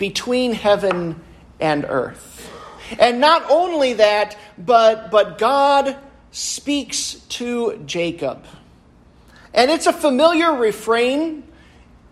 between 0.00 0.54
heaven 0.54 1.20
and 1.60 1.84
earth. 1.84 2.50
And 2.98 3.20
not 3.20 3.48
only 3.50 3.92
that, 3.92 4.36
but, 4.58 5.10
but 5.10 5.38
God 5.38 5.96
speaks 6.32 7.14
to 7.28 7.80
Jacob. 7.84 8.44
And 9.52 9.70
it's 9.70 9.86
a 9.86 9.92
familiar 9.92 10.54
refrain 10.54 11.44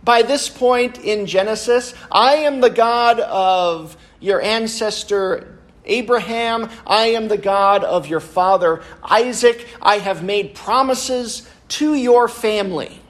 by 0.05 0.23
this 0.23 0.51
point 0.51 0.99
in 0.99 1.25
Genesis. 1.27 1.95
I 2.13 2.35
am 2.37 2.61
the 2.61 2.71
God 2.71 3.21
of 3.21 3.97
your 4.21 4.43
ancestor 4.43 5.59
Abraham. 5.87 6.69
I 6.87 7.07
am 7.07 7.29
the 7.29 7.39
God 7.39 7.85
of 7.85 8.07
your 8.07 8.21
father 8.21 8.83
Isaac. 9.03 9.67
I 9.81 9.99
have 9.99 10.23
made 10.23 10.55
promises 10.55 11.49
to 11.69 11.95
your 11.95 12.29
family 12.29 13.01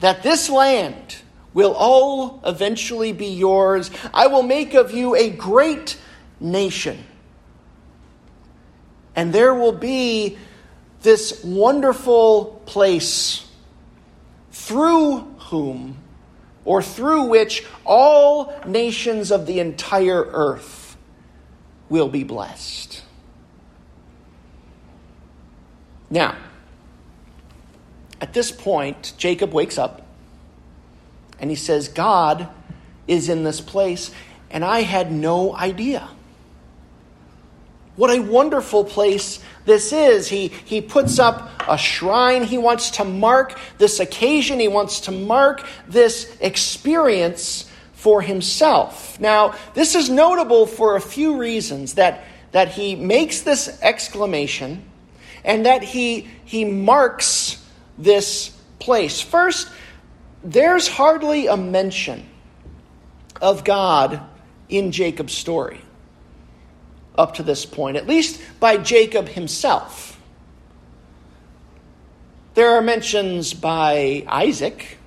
that 0.00 0.24
this 0.24 0.50
land 0.50 1.21
will 1.54 1.74
all 1.74 2.40
eventually 2.44 3.12
be 3.12 3.26
yours. 3.26 3.90
I 4.12 4.26
will 4.26 4.42
make 4.42 4.74
of 4.74 4.92
you 4.92 5.14
a 5.14 5.30
great 5.30 5.98
nation. 6.40 7.04
And 9.14 9.32
there 9.32 9.54
will 9.54 9.72
be 9.72 10.38
this 11.02 11.42
wonderful 11.44 12.62
place 12.66 13.46
through 14.52 15.20
whom 15.50 15.98
or 16.64 16.82
through 16.82 17.24
which 17.24 17.66
all 17.84 18.54
nations 18.66 19.30
of 19.30 19.46
the 19.46 19.60
entire 19.60 20.24
earth 20.24 20.96
will 21.88 22.08
be 22.08 22.24
blessed. 22.24 23.02
Now, 26.08 26.36
at 28.20 28.32
this 28.32 28.52
point, 28.52 29.14
Jacob 29.16 29.52
wakes 29.52 29.78
up 29.78 30.06
and 31.42 31.50
he 31.50 31.56
says, 31.56 31.88
God 31.88 32.48
is 33.08 33.28
in 33.28 33.42
this 33.42 33.60
place, 33.60 34.12
and 34.48 34.64
I 34.64 34.82
had 34.82 35.10
no 35.10 35.54
idea. 35.54 36.08
What 37.96 38.10
a 38.10 38.20
wonderful 38.20 38.84
place 38.84 39.42
this 39.64 39.92
is. 39.92 40.28
He, 40.28 40.48
he 40.48 40.80
puts 40.80 41.18
up 41.18 41.50
a 41.68 41.76
shrine. 41.76 42.44
He 42.44 42.58
wants 42.58 42.92
to 42.92 43.04
mark 43.04 43.58
this 43.76 43.98
occasion, 43.98 44.60
he 44.60 44.68
wants 44.68 45.00
to 45.02 45.10
mark 45.10 45.66
this 45.88 46.34
experience 46.40 47.68
for 47.92 48.22
himself. 48.22 49.18
Now, 49.20 49.56
this 49.74 49.96
is 49.96 50.08
notable 50.08 50.66
for 50.66 50.94
a 50.94 51.00
few 51.00 51.38
reasons 51.38 51.94
that, 51.94 52.24
that 52.52 52.68
he 52.68 52.94
makes 52.94 53.40
this 53.40 53.80
exclamation 53.82 54.84
and 55.44 55.66
that 55.66 55.82
he, 55.82 56.28
he 56.44 56.64
marks 56.64 57.64
this 57.98 58.56
place. 58.78 59.20
First, 59.20 59.68
there's 60.44 60.88
hardly 60.88 61.46
a 61.46 61.56
mention 61.56 62.26
of 63.40 63.64
God 63.64 64.20
in 64.68 64.92
Jacob's 64.92 65.34
story 65.34 65.80
up 67.16 67.34
to 67.34 67.42
this 67.42 67.66
point, 67.66 67.96
at 67.96 68.06
least 68.06 68.40
by 68.58 68.76
Jacob 68.76 69.28
himself. 69.28 70.20
There 72.54 72.70
are 72.70 72.82
mentions 72.82 73.54
by 73.54 74.24
Isaac 74.26 74.98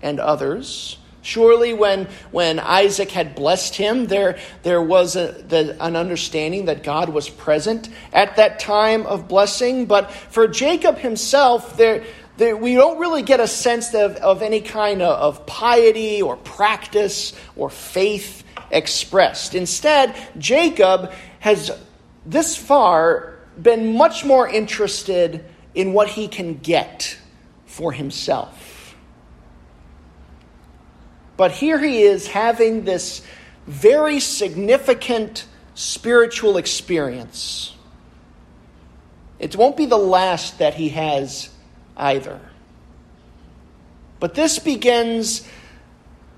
and 0.00 0.20
others. 0.20 0.98
Surely, 1.20 1.74
when, 1.74 2.06
when 2.30 2.58
Isaac 2.58 3.10
had 3.10 3.34
blessed 3.34 3.74
him, 3.74 4.06
there, 4.06 4.38
there 4.62 4.80
was 4.80 5.14
a, 5.16 5.32
the, 5.32 5.76
an 5.82 5.96
understanding 5.96 6.66
that 6.66 6.82
God 6.82 7.10
was 7.10 7.28
present 7.28 7.90
at 8.12 8.36
that 8.36 8.58
time 8.58 9.04
of 9.04 9.28
blessing. 9.28 9.84
But 9.84 10.10
for 10.10 10.48
Jacob 10.48 10.96
himself, 10.96 11.76
there, 11.76 12.04
there, 12.38 12.56
we 12.56 12.74
don't 12.74 13.00
really 13.00 13.22
get 13.22 13.40
a 13.40 13.48
sense 13.48 13.94
of, 13.94 14.14
of 14.16 14.42
any 14.42 14.60
kind 14.60 15.02
of, 15.02 15.38
of 15.38 15.46
piety 15.46 16.22
or 16.22 16.36
practice 16.36 17.32
or 17.56 17.68
faith 17.68 18.44
expressed. 18.70 19.56
Instead, 19.56 20.14
Jacob 20.38 21.12
has 21.40 21.76
this 22.24 22.56
far 22.56 23.38
been 23.60 23.96
much 23.96 24.24
more 24.24 24.48
interested 24.48 25.44
in 25.74 25.92
what 25.92 26.08
he 26.08 26.28
can 26.28 26.58
get 26.58 27.18
for 27.66 27.90
himself. 27.90 28.96
But 31.36 31.50
here 31.50 31.78
he 31.80 32.02
is 32.02 32.28
having 32.28 32.84
this 32.84 33.22
very 33.66 34.20
significant 34.20 35.44
spiritual 35.74 36.56
experience. 36.56 37.74
It 39.40 39.56
won't 39.56 39.76
be 39.76 39.86
the 39.86 39.98
last 39.98 40.58
that 40.58 40.74
he 40.74 40.90
has 40.90 41.50
either. 41.98 42.40
But 44.20 44.34
this 44.34 44.58
begins 44.58 45.46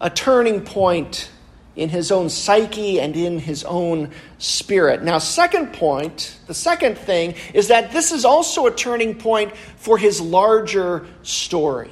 a 0.01 0.11
turning 0.11 0.63
point 0.63 1.31
in 1.77 1.89
his 1.89 2.11
own 2.11 2.29
psyche 2.29 3.01
and 3.01 3.17
in 3.17 3.39
his 3.39 3.65
own 3.65 4.11
spirit. 4.39 5.03
Now, 5.03 5.19
second 5.19 5.73
point, 5.73 6.39
the 6.47 6.55
second 6.55 6.99
thing 6.99 7.35
is 7.55 7.69
that 7.69 7.93
this 7.93 8.13
is 8.13 8.25
also 8.25 8.67
a 8.67 8.71
turning 8.71 9.15
point 9.15 9.57
for 9.77 9.97
his 9.97 10.21
larger 10.21 11.07
story, 11.23 11.91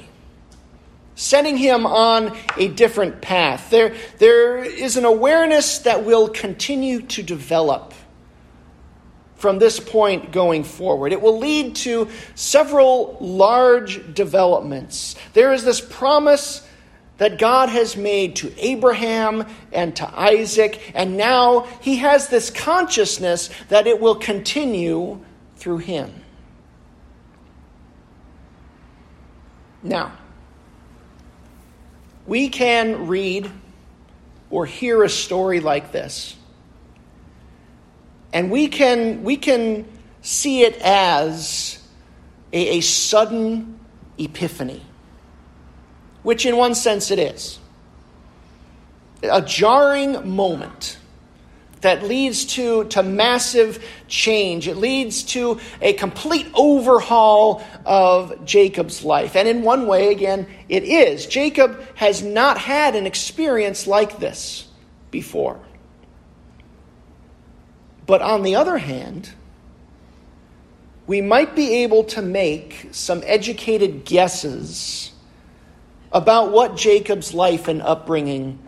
setting 1.14 1.56
him 1.56 1.86
on 1.86 2.36
a 2.56 2.68
different 2.68 3.22
path. 3.22 3.70
There, 3.70 3.94
there 4.18 4.58
is 4.58 4.96
an 4.96 5.04
awareness 5.04 5.78
that 5.80 6.04
will 6.04 6.28
continue 6.28 7.02
to 7.02 7.22
develop 7.22 7.94
from 9.38 9.58
this 9.58 9.80
point 9.80 10.32
going 10.32 10.64
forward. 10.64 11.12
It 11.12 11.22
will 11.22 11.38
lead 11.38 11.76
to 11.76 12.08
several 12.34 13.16
large 13.20 14.14
developments. 14.14 15.14
There 15.32 15.52
is 15.52 15.64
this 15.64 15.80
promise 15.80 16.66
that 17.18 17.38
God 17.38 17.68
has 17.68 17.96
made 17.96 18.36
to 18.36 18.52
Abraham 18.58 19.46
and 19.72 19.94
to 19.96 20.18
Isaac, 20.18 20.92
and 20.94 21.16
now 21.16 21.66
he 21.80 21.96
has 21.96 22.28
this 22.28 22.50
consciousness 22.50 23.50
that 23.68 23.86
it 23.86 24.00
will 24.00 24.14
continue 24.16 25.20
through 25.56 25.78
him. 25.78 26.12
Now, 29.82 30.12
we 32.26 32.48
can 32.48 33.06
read 33.06 33.50
or 34.50 34.66
hear 34.66 35.02
a 35.02 35.08
story 35.08 35.60
like 35.60 35.92
this 35.92 36.37
and 38.32 38.50
we 38.50 38.68
can, 38.68 39.24
we 39.24 39.36
can 39.36 39.86
see 40.22 40.62
it 40.62 40.76
as 40.80 41.82
a, 42.52 42.78
a 42.78 42.80
sudden 42.80 43.78
epiphany, 44.18 44.82
which 46.22 46.44
in 46.46 46.56
one 46.56 46.74
sense 46.74 47.10
it 47.10 47.18
is. 47.18 47.58
A 49.22 49.42
jarring 49.42 50.28
moment 50.28 50.98
that 51.80 52.02
leads 52.02 52.44
to, 52.44 52.84
to 52.84 53.02
massive 53.02 53.84
change. 54.08 54.66
It 54.66 54.76
leads 54.76 55.22
to 55.24 55.60
a 55.80 55.92
complete 55.92 56.46
overhaul 56.54 57.64
of 57.84 58.44
Jacob's 58.44 59.04
life. 59.04 59.36
And 59.36 59.46
in 59.48 59.62
one 59.62 59.86
way, 59.86 60.10
again, 60.10 60.46
it 60.68 60.84
is. 60.84 61.26
Jacob 61.26 61.80
has 61.94 62.22
not 62.22 62.58
had 62.58 62.94
an 62.94 63.06
experience 63.06 63.86
like 63.86 64.18
this 64.18 64.66
before. 65.10 65.60
But 68.08 68.22
on 68.22 68.42
the 68.42 68.56
other 68.56 68.78
hand, 68.78 69.28
we 71.06 71.20
might 71.20 71.54
be 71.54 71.82
able 71.82 72.04
to 72.04 72.22
make 72.22 72.88
some 72.90 73.22
educated 73.26 74.06
guesses 74.06 75.12
about 76.10 76.50
what 76.50 76.74
Jacob's 76.74 77.34
life 77.34 77.68
and 77.68 77.82
upbringing 77.82 78.58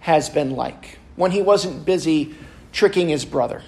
has 0.00 0.28
been 0.28 0.50
like 0.50 0.98
when 1.16 1.30
he 1.30 1.40
wasn't 1.40 1.86
busy 1.86 2.34
tricking 2.72 3.08
his 3.08 3.24
brother. 3.24 3.62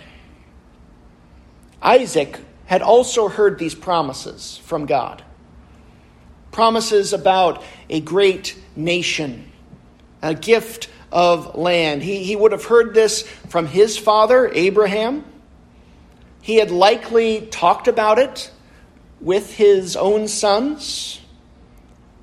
Isaac 1.80 2.38
had 2.66 2.82
also 2.82 3.28
heard 3.28 3.58
these 3.58 3.74
promises 3.74 4.58
from 4.58 4.84
God 4.84 5.24
promises 6.50 7.14
about 7.14 7.64
a 7.88 8.00
great 8.00 8.54
nation, 8.76 9.50
a 10.20 10.34
gift 10.34 10.88
of 11.12 11.54
land. 11.54 12.02
He, 12.02 12.24
he 12.24 12.34
would 12.34 12.52
have 12.52 12.64
heard 12.64 12.94
this 12.94 13.22
from 13.48 13.66
his 13.66 13.96
father, 13.96 14.50
Abraham. 14.52 15.24
He 16.40 16.56
had 16.56 16.70
likely 16.70 17.46
talked 17.46 17.86
about 17.86 18.18
it 18.18 18.50
with 19.20 19.54
his 19.54 19.96
own 19.96 20.26
sons. 20.26 21.20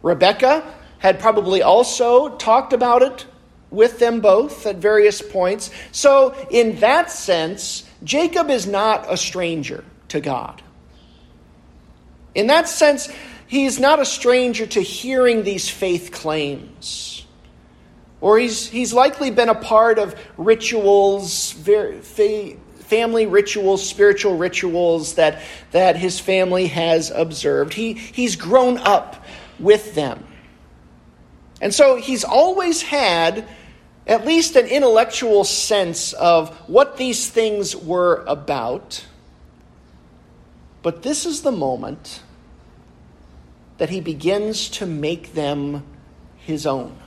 Rebecca 0.01 0.73
had 0.97 1.19
probably 1.19 1.61
also 1.61 2.35
talked 2.35 2.73
about 2.73 3.01
it 3.01 3.25
with 3.69 3.99
them 3.99 4.19
both 4.19 4.65
at 4.65 4.77
various 4.77 5.21
points. 5.21 5.71
So, 5.91 6.35
in 6.49 6.79
that 6.79 7.11
sense, 7.11 7.83
Jacob 8.03 8.49
is 8.49 8.67
not 8.67 9.05
a 9.11 9.15
stranger 9.15 9.83
to 10.09 10.19
God. 10.19 10.61
In 12.35 12.47
that 12.47 12.67
sense, 12.67 13.09
he's 13.47 13.79
not 13.79 13.99
a 13.99 14.05
stranger 14.05 14.65
to 14.65 14.81
hearing 14.81 15.43
these 15.43 15.69
faith 15.69 16.11
claims. 16.11 17.08
Or 18.21 18.37
he's, 18.37 18.67
he's 18.67 18.93
likely 18.93 19.31
been 19.31 19.49
a 19.49 19.55
part 19.55 19.97
of 19.97 20.15
rituals, 20.37 21.53
family 21.53 23.25
rituals, 23.25 23.87
spiritual 23.87 24.37
rituals 24.37 25.15
that, 25.15 25.41
that 25.71 25.95
his 25.95 26.19
family 26.19 26.67
has 26.67 27.11
observed. 27.11 27.73
He, 27.73 27.93
he's 27.93 28.35
grown 28.35 28.77
up 28.79 29.23
with 29.59 29.95
them. 29.95 30.25
And 31.61 31.73
so 31.73 31.95
he's 31.95 32.23
always 32.23 32.81
had 32.81 33.47
at 34.07 34.25
least 34.25 34.55
an 34.55 34.65
intellectual 34.65 35.43
sense 35.43 36.13
of 36.13 36.49
what 36.67 36.97
these 36.97 37.29
things 37.29 37.75
were 37.75 38.23
about. 38.27 39.05
But 40.81 41.03
this 41.03 41.25
is 41.25 41.41
the 41.41 41.51
moment 41.51 42.21
that 43.77 43.89
he 43.89 44.01
begins 44.01 44.69
to 44.69 44.85
make 44.85 45.33
them 45.33 45.85
his 46.37 46.65
own. 46.65 46.97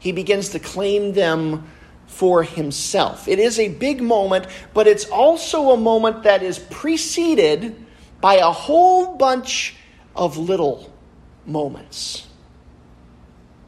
He 0.00 0.10
begins 0.10 0.48
to 0.50 0.58
claim 0.58 1.12
them 1.12 1.70
for 2.06 2.42
himself. 2.42 3.28
It 3.28 3.38
is 3.38 3.60
a 3.60 3.68
big 3.68 4.02
moment, 4.02 4.46
but 4.74 4.88
it's 4.88 5.04
also 5.04 5.70
a 5.70 5.76
moment 5.76 6.24
that 6.24 6.42
is 6.42 6.58
preceded 6.58 7.76
by 8.20 8.36
a 8.36 8.50
whole 8.50 9.16
bunch 9.16 9.76
of 10.16 10.36
little 10.36 10.92
moments 11.46 12.26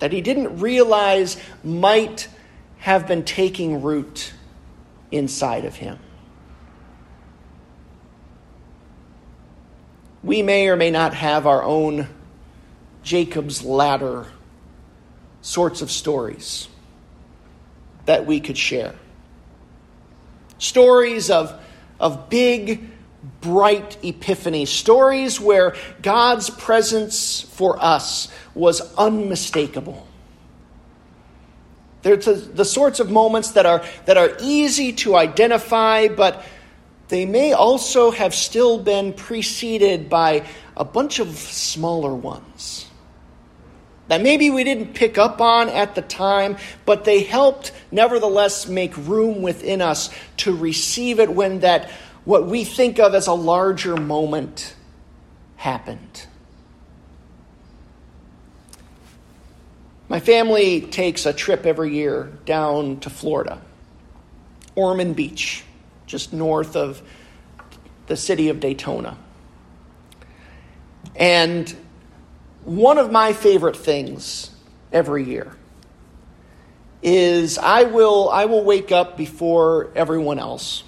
that 0.00 0.12
he 0.12 0.20
didn't 0.20 0.58
realize 0.58 1.36
might 1.62 2.28
have 2.78 3.06
been 3.06 3.22
taking 3.24 3.82
root 3.82 4.32
inside 5.12 5.64
of 5.64 5.76
him. 5.76 5.98
We 10.24 10.42
may 10.42 10.68
or 10.68 10.76
may 10.76 10.90
not 10.90 11.14
have 11.14 11.46
our 11.46 11.62
own 11.62 12.08
Jacob's 13.04 13.62
ladder 13.64 14.26
sorts 15.42 15.82
of 15.82 15.90
stories 15.90 16.68
that 18.06 18.26
we 18.26 18.40
could 18.40 18.56
share. 18.56 18.94
Stories 20.58 21.30
of, 21.30 21.60
of 22.00 22.30
big, 22.30 22.88
bright 23.40 23.98
epiphany, 24.02 24.64
stories 24.64 25.40
where 25.40 25.74
God's 26.00 26.48
presence 26.50 27.42
for 27.42 27.80
us 27.82 28.28
was 28.54 28.80
unmistakable. 28.96 30.06
They're 32.02 32.16
the, 32.16 32.64
sorts 32.64 32.98
of 32.98 33.10
moments 33.10 33.52
that 33.52 33.66
are, 33.66 33.84
that 34.06 34.16
are 34.16 34.36
easy 34.40 34.92
to 34.94 35.14
identify, 35.16 36.08
but 36.08 36.44
they 37.08 37.26
may 37.26 37.52
also 37.52 38.10
have 38.10 38.34
still 38.34 38.78
been 38.78 39.12
preceded 39.12 40.08
by 40.08 40.46
a 40.76 40.84
bunch 40.84 41.20
of 41.20 41.28
smaller 41.36 42.12
ones 42.12 42.86
that 44.12 44.20
maybe 44.20 44.50
we 44.50 44.62
didn't 44.62 44.92
pick 44.92 45.16
up 45.16 45.40
on 45.40 45.70
at 45.70 45.94
the 45.94 46.02
time, 46.02 46.58
but 46.84 47.04
they 47.06 47.22
helped 47.22 47.72
nevertheless 47.90 48.68
make 48.68 48.94
room 48.94 49.40
within 49.40 49.80
us 49.80 50.10
to 50.36 50.54
receive 50.54 51.18
it 51.18 51.30
when 51.30 51.60
that 51.60 51.90
what 52.26 52.46
we 52.46 52.62
think 52.62 52.98
of 52.98 53.14
as 53.14 53.26
a 53.26 53.32
larger 53.32 53.96
moment 53.96 54.74
happened. 55.56 56.26
My 60.10 60.20
family 60.20 60.82
takes 60.82 61.24
a 61.24 61.32
trip 61.32 61.64
every 61.64 61.94
year 61.94 62.30
down 62.44 63.00
to 63.00 63.08
Florida, 63.08 63.62
Ormond 64.74 65.16
Beach, 65.16 65.64
just 66.04 66.34
north 66.34 66.76
of 66.76 67.00
the 68.08 68.16
city 68.18 68.50
of 68.50 68.60
Daytona. 68.60 69.16
And 71.16 71.74
one 72.64 72.98
of 72.98 73.10
my 73.10 73.32
favorite 73.32 73.76
things 73.76 74.50
every 74.92 75.24
year 75.24 75.56
is 77.02 77.58
I 77.58 77.84
will 77.84 78.28
I 78.30 78.44
will 78.44 78.62
wake 78.62 78.92
up 78.92 79.16
before 79.16 79.90
everyone 79.94 80.38
else. 80.38 80.84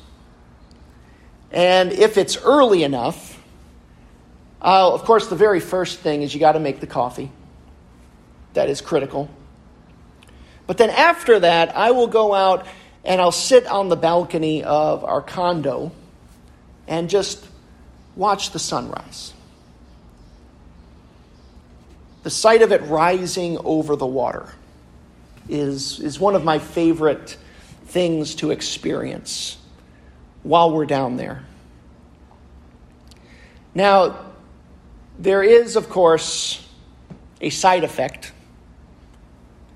And 1.50 1.92
if 1.92 2.16
it's 2.16 2.36
early 2.36 2.82
enough, 2.82 3.40
I'll, 4.62 4.94
of 4.94 5.02
course 5.04 5.26
the 5.26 5.36
very 5.36 5.60
first 5.60 5.98
thing 5.98 6.22
is 6.22 6.32
you 6.32 6.40
got 6.40 6.52
to 6.52 6.60
make 6.60 6.80
the 6.80 6.86
coffee. 6.86 7.30
That 8.54 8.68
is 8.68 8.80
critical. 8.80 9.28
But 10.66 10.78
then 10.78 10.90
after 10.90 11.40
that, 11.40 11.76
I 11.76 11.90
will 11.90 12.06
go 12.06 12.32
out 12.32 12.66
and 13.04 13.20
I'll 13.20 13.32
sit 13.32 13.66
on 13.66 13.88
the 13.88 13.96
balcony 13.96 14.62
of 14.64 15.04
our 15.04 15.20
condo 15.20 15.92
and 16.88 17.10
just 17.10 17.44
watch 18.16 18.50
the 18.50 18.58
sunrise 18.58 19.33
the 22.24 22.30
sight 22.30 22.62
of 22.62 22.72
it 22.72 22.82
rising 22.84 23.58
over 23.64 23.96
the 23.96 24.06
water 24.06 24.48
is, 25.46 26.00
is 26.00 26.18
one 26.18 26.34
of 26.34 26.42
my 26.42 26.58
favorite 26.58 27.36
things 27.84 28.34
to 28.36 28.50
experience 28.50 29.58
while 30.42 30.72
we're 30.72 30.86
down 30.86 31.16
there. 31.16 31.44
Now, 33.74 34.24
there 35.18 35.42
is, 35.42 35.76
of 35.76 35.90
course, 35.90 36.66
a 37.42 37.50
side 37.50 37.84
effect 37.84 38.32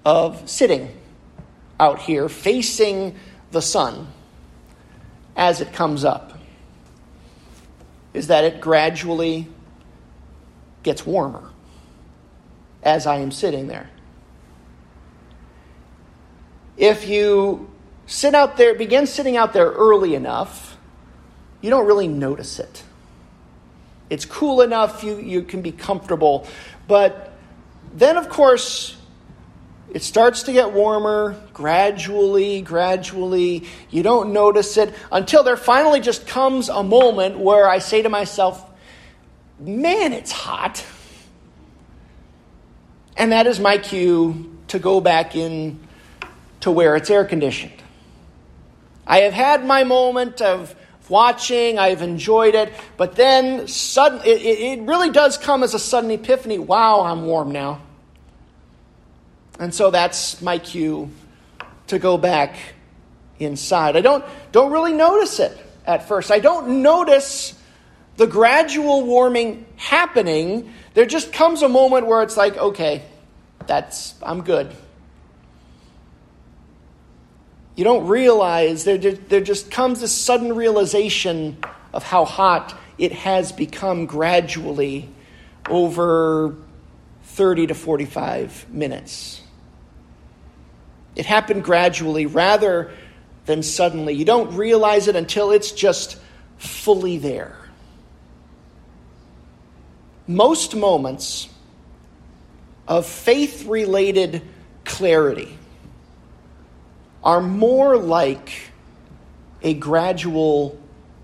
of 0.07 0.49
sitting 0.49 0.89
out 1.79 2.01
here 2.01 2.31
facing 2.31 3.15
the 3.51 3.61
sun 3.61 4.09
as 5.37 5.61
it 5.61 5.75
comes 5.75 6.03
up, 6.03 6.33
is 8.15 8.29
that 8.29 8.45
it 8.45 8.61
gradually 8.63 9.47
gets 10.83 11.05
warmer 11.05 11.48
as 12.83 13.07
I 13.07 13.17
am 13.17 13.31
sitting 13.31 13.67
there. 13.67 13.91
If 16.77 17.09
you 17.09 17.71
sit 18.07 18.35
out 18.35 18.57
there, 18.57 18.75
begin 18.75 19.07
sitting 19.07 19.37
out 19.37 19.53
there 19.53 19.71
early 19.71 20.15
enough, 20.15 20.79
you 21.61 21.71
don't 21.71 21.87
really 21.87 22.09
notice 22.09 22.59
it. 22.59 22.85
It's 24.11 24.25
cool 24.25 24.63
enough, 24.63 25.03
you, 25.03 25.19
you 25.19 25.43
can 25.43 25.61
be 25.61 25.73
comfortable. 25.73 26.47
But 26.87 27.33
then, 27.93 28.17
of 28.17 28.29
course, 28.29 28.97
it 29.93 30.03
starts 30.03 30.45
to 30.45 30.53
get 30.53 30.73
warmer 30.73 31.37
gradually, 31.53 32.61
gradually. 32.61 33.67
You 33.91 34.03
don't 34.03 34.33
notice 34.33 34.77
it 34.77 34.95
until 35.11 35.43
there 35.43 35.57
finally 35.57 36.01
just 36.01 36.27
comes 36.27 36.69
a 36.69 36.83
moment 36.83 37.39
where 37.39 37.69
I 37.69 37.79
say 37.79 38.03
to 38.03 38.09
myself, 38.09 38.65
man, 39.59 40.13
it's 40.13 40.31
hot. 40.31 40.85
And 43.19 43.33
that 43.33 43.49
is 43.49 43.59
my 43.59 43.79
cue 43.79 44.57
to 44.69 44.79
go 44.79 45.01
back 45.01 45.35
in 45.35 45.81
to 46.61 46.71
where 46.71 46.95
it's 46.97 47.11
air 47.11 47.25
conditioned. 47.25 47.73
I 49.07 49.19
have 49.21 49.33
had 49.33 49.65
my 49.65 49.85
moment 49.85 50.41
of 50.41 50.75
watching, 51.09 51.79
I've 51.79 52.03
enjoyed 52.03 52.55
it, 52.55 52.73
but 52.97 53.17
then 53.17 53.67
sudden, 53.67 54.21
it, 54.25 54.41
it 54.43 54.83
really 54.83 55.11
does 55.11 55.37
come 55.37 55.63
as 55.63 55.75
a 55.75 55.79
sudden 55.79 56.11
epiphany 56.11 56.59
wow, 56.59 57.01
I'm 57.01 57.27
warm 57.27 57.51
now. 57.51 57.81
And 59.59 59.75
so 59.75 59.91
that's 59.91 60.41
my 60.41 60.59
cue 60.59 61.11
to 61.89 61.99
go 61.99 62.19
back 62.19 62.57
inside. 63.41 63.97
I 63.97 64.01
don't, 64.01 64.25
don't 64.53 64.71
really 64.71 64.93
notice 64.93 65.41
it 65.41 65.57
at 65.87 66.07
first. 66.07 66.31
I 66.31 66.39
don't 66.39 66.83
notice 66.83 67.58
the 68.19 68.27
gradual 68.27 69.07
warming 69.07 69.65
happening 69.77 70.75
there 70.95 71.07
just 71.07 71.33
comes 71.33 71.63
a 71.63 71.69
moment 71.69 72.09
where 72.09 72.23
it's 72.23 72.37
like, 72.37 72.57
okay, 72.57 73.05
that's, 73.69 74.15
I'm 74.21 74.43
good. 74.43 74.75
You 77.77 77.85
don't 77.85 78.09
realize, 78.09 78.83
there, 78.83 78.99
there 78.99 79.41
just 79.41 79.71
comes 79.71 80.01
this 80.01 80.13
sudden 80.13 80.57
realization 80.57 81.57
of 81.93 82.03
how 82.03 82.25
hot 82.25 82.77
it 82.99 83.13
has 83.13 83.53
become 83.53 84.07
gradually 84.07 85.09
over 85.71 86.57
30 87.23 87.69
to 87.69 87.75
45 87.75 88.69
minutes. 88.69 89.41
It 91.15 91.27
happened 91.27 91.63
gradually 91.63 92.27
rather 92.27 92.91
than 93.47 93.63
suddenly. 93.63 94.15
You 94.15 94.25
don't 94.25 94.57
realize 94.57 95.07
it 95.07 95.15
until 95.15 95.53
it's 95.53 95.71
just 95.71 96.19
fully 96.57 97.19
there 97.19 97.68
most 100.29 100.77
moments 100.77 101.49
of 102.87 103.07
faith 103.07 103.65
related 103.65 104.43
clarity 104.85 105.59
are 107.25 107.41
more 107.41 107.97
like 107.97 108.71
a 109.63 109.75
gradual 109.75 110.79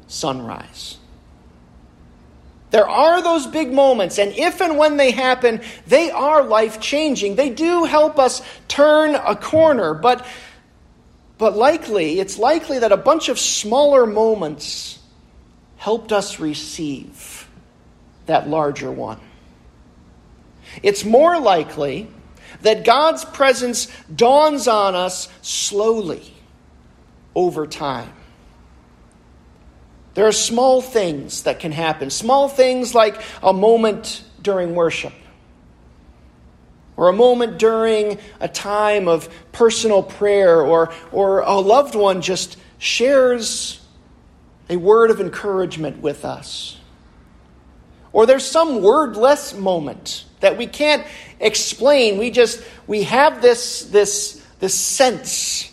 sunrise. 0.07 0.97
There 2.71 2.89
are 2.89 3.23
those 3.23 3.47
big 3.47 3.73
moments, 3.73 4.19
and 4.19 4.33
if 4.33 4.61
and 4.61 4.77
when 4.77 4.97
they 4.97 5.13
happen, 5.13 5.61
they 5.87 6.11
are 6.11 6.43
life 6.43 6.81
changing. 6.81 7.37
They 7.37 7.51
do 7.51 7.85
help 7.85 8.19
us 8.19 8.43
turn 8.67 9.15
a 9.15 9.37
corner, 9.37 9.95
but, 9.95 10.27
but 11.39 11.57
likely, 11.57 12.19
it's 12.19 12.37
likely 12.37 12.81
that 12.81 12.91
a 12.91 12.97
bunch 12.97 13.29
of 13.29 13.39
smaller 13.39 14.07
moments 14.07 14.99
helped 15.77 16.11
us 16.11 16.41
receive 16.41 17.44
that 18.27 18.49
larger 18.49 18.91
one. 18.91 19.21
It's 20.83 21.05
more 21.05 21.39
likely 21.39 22.09
that 22.63 22.85
God's 22.85 23.25
presence 23.25 23.87
dawns 24.15 24.67
on 24.69 24.95
us 24.95 25.29
slowly 25.43 26.35
over 27.35 27.67
time. 27.67 28.13
There 30.15 30.27
are 30.27 30.33
small 30.33 30.81
things 30.81 31.43
that 31.43 31.61
can 31.61 31.73
happen, 31.73 32.09
small 32.11 32.49
things 32.49 32.95
like 32.95 33.21
a 33.43 33.53
moment 33.53 34.23
during 34.41 34.75
worship, 34.75 35.13
or 36.97 37.09
a 37.09 37.13
moment 37.13 37.59
during 37.59 38.19
a 38.41 38.47
time 38.47 39.09
of 39.09 39.29
personal 39.51 40.03
prayer, 40.03 40.63
or, 40.63 40.93
or 41.11 41.41
a 41.41 41.59
loved 41.59 41.97
one 41.97 42.23
just 42.23 42.57
shares 42.79 43.81
a 44.71 44.77
word 44.77 45.11
of 45.11 45.21
encouragement 45.21 45.99
with 46.01 46.25
us. 46.25 46.79
Or 48.15 48.27
there's 48.27 48.47
some 48.47 48.81
wordless 48.81 49.55
moment 49.55 50.25
that 50.39 50.57
we 50.57 50.69
can't 50.69 51.05
explain. 51.41 52.17
We 52.17 52.31
just 52.31 52.63
we 52.87 53.03
have 53.03 53.43
this 53.43 53.85
this 53.87 54.43
this 54.61 54.75
sense 54.75 55.71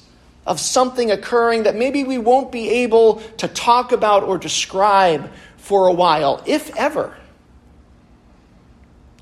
of 0.47 0.59
something 0.59 1.11
occurring 1.11 1.63
that 1.63 1.75
maybe 1.75 2.03
we 2.03 2.17
won't 2.17 2.51
be 2.51 2.67
able 2.69 3.17
to 3.37 3.47
talk 3.47 3.91
about 3.91 4.23
or 4.23 4.39
describe 4.39 5.31
for 5.57 5.85
a 5.87 5.93
while, 5.93 6.41
if 6.47 6.75
ever. 6.75 7.15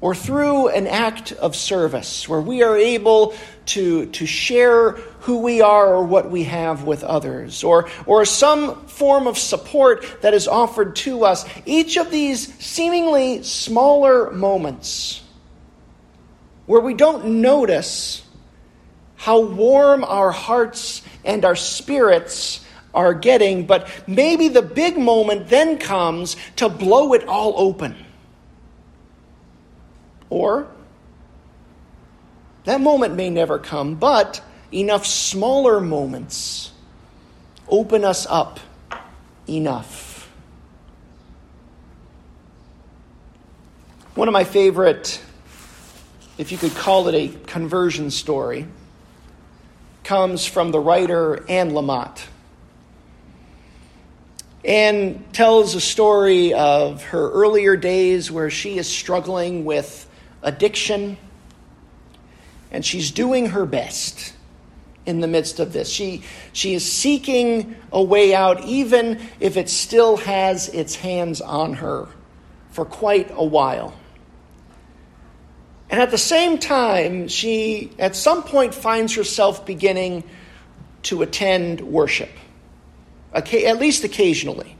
Or 0.01 0.15
through 0.15 0.69
an 0.69 0.87
act 0.87 1.33
of 1.33 1.55
service 1.55 2.27
where 2.29 2.39
we 2.39 2.63
are 2.63 2.77
able 2.77 3.35
to, 3.67 4.05
to 4.07 4.25
share 4.25 4.91
who 5.21 5.39
we 5.39 5.61
are 5.61 5.93
or 5.93 6.03
what 6.03 6.31
we 6.31 6.45
have 6.45 6.83
with 6.83 7.03
others, 7.03 7.63
or, 7.63 7.89
or 8.05 8.23
some 8.23 8.85
form 8.87 9.27
of 9.27 9.37
support 9.37 10.05
that 10.21 10.33
is 10.33 10.47
offered 10.47 10.95
to 10.97 11.25
us. 11.25 11.45
Each 11.65 11.97
of 11.97 12.11
these 12.11 12.53
seemingly 12.63 13.43
smaller 13.43 14.31
moments 14.31 15.21
where 16.65 16.81
we 16.81 16.93
don't 16.93 17.41
notice 17.41 18.23
how 19.15 19.41
warm 19.41 20.05
our 20.05 20.31
hearts 20.31 21.01
and 21.25 21.43
our 21.43 21.55
spirits 21.55 22.65
are 22.93 23.13
getting, 23.13 23.65
but 23.65 23.89
maybe 24.07 24.47
the 24.47 24.61
big 24.61 24.97
moment 24.97 25.49
then 25.49 25.77
comes 25.77 26.37
to 26.55 26.69
blow 26.69 27.13
it 27.13 27.27
all 27.27 27.53
open. 27.57 28.05
Or 30.29 30.67
that 32.65 32.81
moment 32.81 33.15
may 33.15 33.29
never 33.29 33.57
come, 33.57 33.95
but 33.95 34.41
enough 34.71 35.05
smaller 35.05 35.79
moments 35.79 36.71
open 37.67 38.03
us 38.03 38.27
up 38.29 38.59
enough. 39.47 40.29
One 44.15 44.27
of 44.27 44.33
my 44.33 44.43
favorite, 44.43 45.21
if 46.37 46.51
you 46.51 46.57
could 46.57 46.75
call 46.75 47.07
it 47.07 47.15
a 47.15 47.29
conversion 47.45 48.11
story, 48.11 48.67
comes 50.03 50.45
from 50.45 50.71
the 50.71 50.79
writer 50.79 51.45
Anne 51.47 51.71
Lamott. 51.71 52.25
Anne 54.65 55.23
tells 55.31 55.73
a 55.75 55.79
story 55.79 56.53
of 56.53 57.01
her 57.03 57.31
earlier 57.31 57.77
days 57.77 58.29
where 58.29 58.49
she 58.49 58.77
is 58.77 58.89
struggling 58.89 59.63
with 59.63 60.08
addiction, 60.41 61.17
and 62.71 62.85
she's 62.85 63.11
doing 63.11 63.47
her 63.47 63.65
best 63.65 64.33
in 65.05 65.21
the 65.21 65.27
midst 65.27 65.59
of 65.59 65.73
this. 65.73 65.89
She, 65.89 66.23
she 66.53 66.73
is 66.73 66.89
seeking 66.89 67.75
a 67.91 68.01
way 68.01 68.35
out, 68.35 68.63
even 68.65 69.19
if 69.39 69.57
it 69.57 69.69
still 69.69 70.17
has 70.17 70.69
its 70.69 70.95
hands 70.95 71.41
on 71.41 71.73
her 71.75 72.07
for 72.71 72.85
quite 72.85 73.31
a 73.31 73.43
while. 73.43 73.93
And 75.89 75.99
at 75.99 76.11
the 76.11 76.17
same 76.19 76.59
time, 76.59 77.27
she 77.27 77.91
at 77.97 78.15
some 78.15 78.43
point 78.43 78.75
finds 78.75 79.15
herself 79.15 79.65
beginning 79.65 80.23
to 81.03 81.23
attend 81.23 81.81
worship, 81.81 82.29
at 83.33 83.79
least 83.79 84.03
occasionally. 84.03 84.75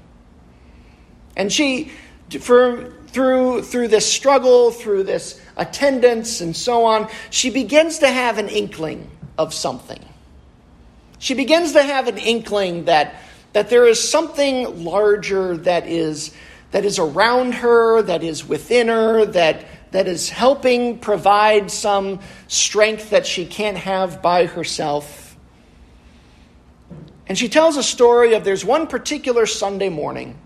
And 1.36 1.52
she, 1.52 1.92
for, 2.38 2.92
through, 3.08 3.64
through 3.64 3.88
this 3.88 4.12
struggle, 4.12 4.72
through 4.72 5.04
this 5.04 5.42
attendance, 5.58 6.42
and 6.42 6.56
so 6.56 6.86
on, 6.86 7.10
she 7.30 7.50
begins 7.50 8.00
to 8.00 8.08
have 8.08 8.38
an 8.38 8.50
inkling 8.50 9.10
of 9.38 9.54
something. 9.54 10.04
She 11.18 11.34
begins 11.34 11.74
to 11.74 11.84
have 11.84 12.08
an 12.08 12.18
inkling 12.18 12.86
that, 12.86 13.16
that 13.54 13.70
there 13.70 13.86
is 13.86 14.02
something 14.02 14.84
larger 14.84 15.58
that 15.58 15.88
is, 15.88 16.34
that 16.72 16.86
is 16.86 17.00
around 17.00 17.56
her, 17.56 18.02
that 18.02 18.24
is 18.24 18.48
within 18.48 18.88
her, 18.88 19.26
that, 19.26 19.66
that 19.92 20.08
is 20.08 20.30
helping 20.30 21.00
provide 21.00 21.72
some 21.72 22.20
strength 22.48 23.10
that 23.10 23.26
she 23.26 23.46
can't 23.46 23.78
have 23.78 24.22
by 24.22 24.46
herself. 24.46 25.36
And 27.28 27.38
she 27.38 27.50
tells 27.50 27.76
a 27.78 27.84
story 27.84 28.34
of 28.34 28.44
there's 28.44 28.66
one 28.66 28.88
particular 28.88 29.46
Sunday 29.46 29.90
morning 29.90 30.38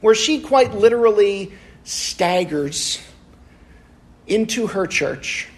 where 0.00 0.14
she 0.14 0.40
quite 0.40 0.74
literally 0.74 1.52
staggers 1.84 3.00
into 4.26 4.66
her 4.68 4.86
church. 4.86 5.48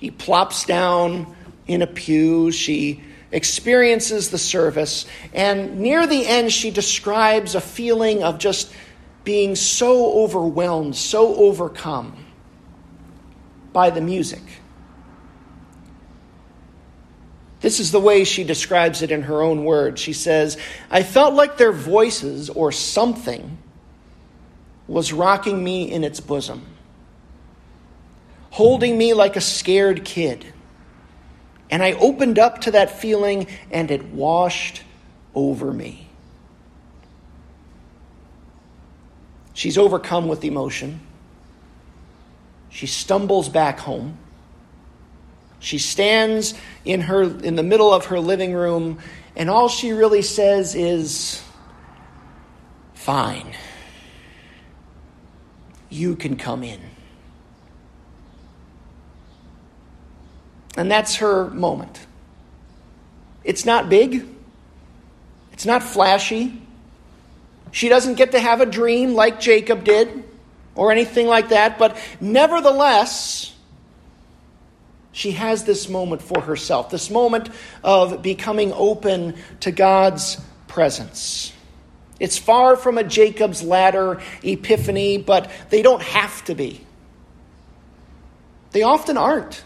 She 0.00 0.10
plops 0.10 0.64
down 0.64 1.34
in 1.66 1.82
a 1.82 1.86
pew. 1.86 2.50
She 2.52 3.02
experiences 3.32 4.30
the 4.30 4.38
service. 4.38 5.06
And 5.34 5.80
near 5.80 6.06
the 6.06 6.26
end, 6.26 6.52
she 6.52 6.70
describes 6.70 7.54
a 7.54 7.60
feeling 7.60 8.22
of 8.22 8.38
just 8.38 8.72
being 9.24 9.54
so 9.54 10.12
overwhelmed, 10.22 10.96
so 10.96 11.34
overcome 11.36 12.16
by 13.72 13.90
the 13.90 14.00
music. 14.00 14.42
This 17.60 17.78
is 17.78 17.92
the 17.92 18.00
way 18.00 18.24
she 18.24 18.44
describes 18.44 19.02
it 19.02 19.10
in 19.10 19.22
her 19.22 19.42
own 19.42 19.64
words. 19.64 20.00
She 20.00 20.14
says, 20.14 20.56
I 20.90 21.02
felt 21.02 21.34
like 21.34 21.58
their 21.58 21.72
voices 21.72 22.48
or 22.48 22.72
something 22.72 23.58
was 24.88 25.12
rocking 25.12 25.62
me 25.62 25.90
in 25.90 26.02
its 26.02 26.20
bosom, 26.20 26.66
holding 28.50 28.96
me 28.96 29.12
like 29.12 29.36
a 29.36 29.40
scared 29.40 30.04
kid. 30.04 30.46
And 31.70 31.82
I 31.82 31.92
opened 31.92 32.38
up 32.38 32.62
to 32.62 32.72
that 32.72 32.98
feeling 32.98 33.46
and 33.70 33.90
it 33.90 34.04
washed 34.06 34.82
over 35.34 35.72
me. 35.72 36.08
She's 39.52 39.76
overcome 39.76 40.26
with 40.26 40.42
emotion. 40.44 41.00
She 42.70 42.86
stumbles 42.86 43.48
back 43.48 43.78
home. 43.78 44.16
She 45.60 45.78
stands 45.78 46.54
in 46.84 47.02
her 47.02 47.22
in 47.22 47.54
the 47.54 47.62
middle 47.62 47.92
of 47.92 48.06
her 48.06 48.18
living 48.18 48.54
room 48.54 48.98
and 49.36 49.48
all 49.48 49.68
she 49.68 49.92
really 49.92 50.22
says 50.22 50.74
is 50.74 51.42
fine. 52.94 53.54
You 55.88 56.16
can 56.16 56.36
come 56.36 56.62
in. 56.62 56.80
And 60.76 60.90
that's 60.90 61.16
her 61.16 61.50
moment. 61.50 62.06
It's 63.44 63.64
not 63.64 63.88
big. 63.88 64.26
It's 65.52 65.66
not 65.66 65.82
flashy. 65.82 66.60
She 67.72 67.88
doesn't 67.88 68.14
get 68.14 68.32
to 68.32 68.40
have 68.40 68.60
a 68.60 68.66
dream 68.66 69.14
like 69.14 69.40
Jacob 69.40 69.84
did 69.84 70.24
or 70.74 70.92
anything 70.92 71.26
like 71.26 71.50
that, 71.50 71.78
but 71.78 71.96
nevertheless, 72.20 73.54
she 75.12 75.32
has 75.32 75.64
this 75.64 75.88
moment 75.88 76.22
for 76.22 76.40
herself, 76.40 76.90
this 76.90 77.10
moment 77.10 77.50
of 77.82 78.22
becoming 78.22 78.72
open 78.72 79.36
to 79.60 79.72
God's 79.72 80.40
presence. 80.68 81.52
It's 82.20 82.38
far 82.38 82.76
from 82.76 82.98
a 82.98 83.04
Jacob's 83.04 83.62
ladder 83.62 84.20
epiphany, 84.42 85.18
but 85.18 85.50
they 85.70 85.82
don't 85.82 86.02
have 86.02 86.44
to 86.44 86.54
be. 86.54 86.86
They 88.72 88.82
often 88.82 89.16
aren't. 89.16 89.64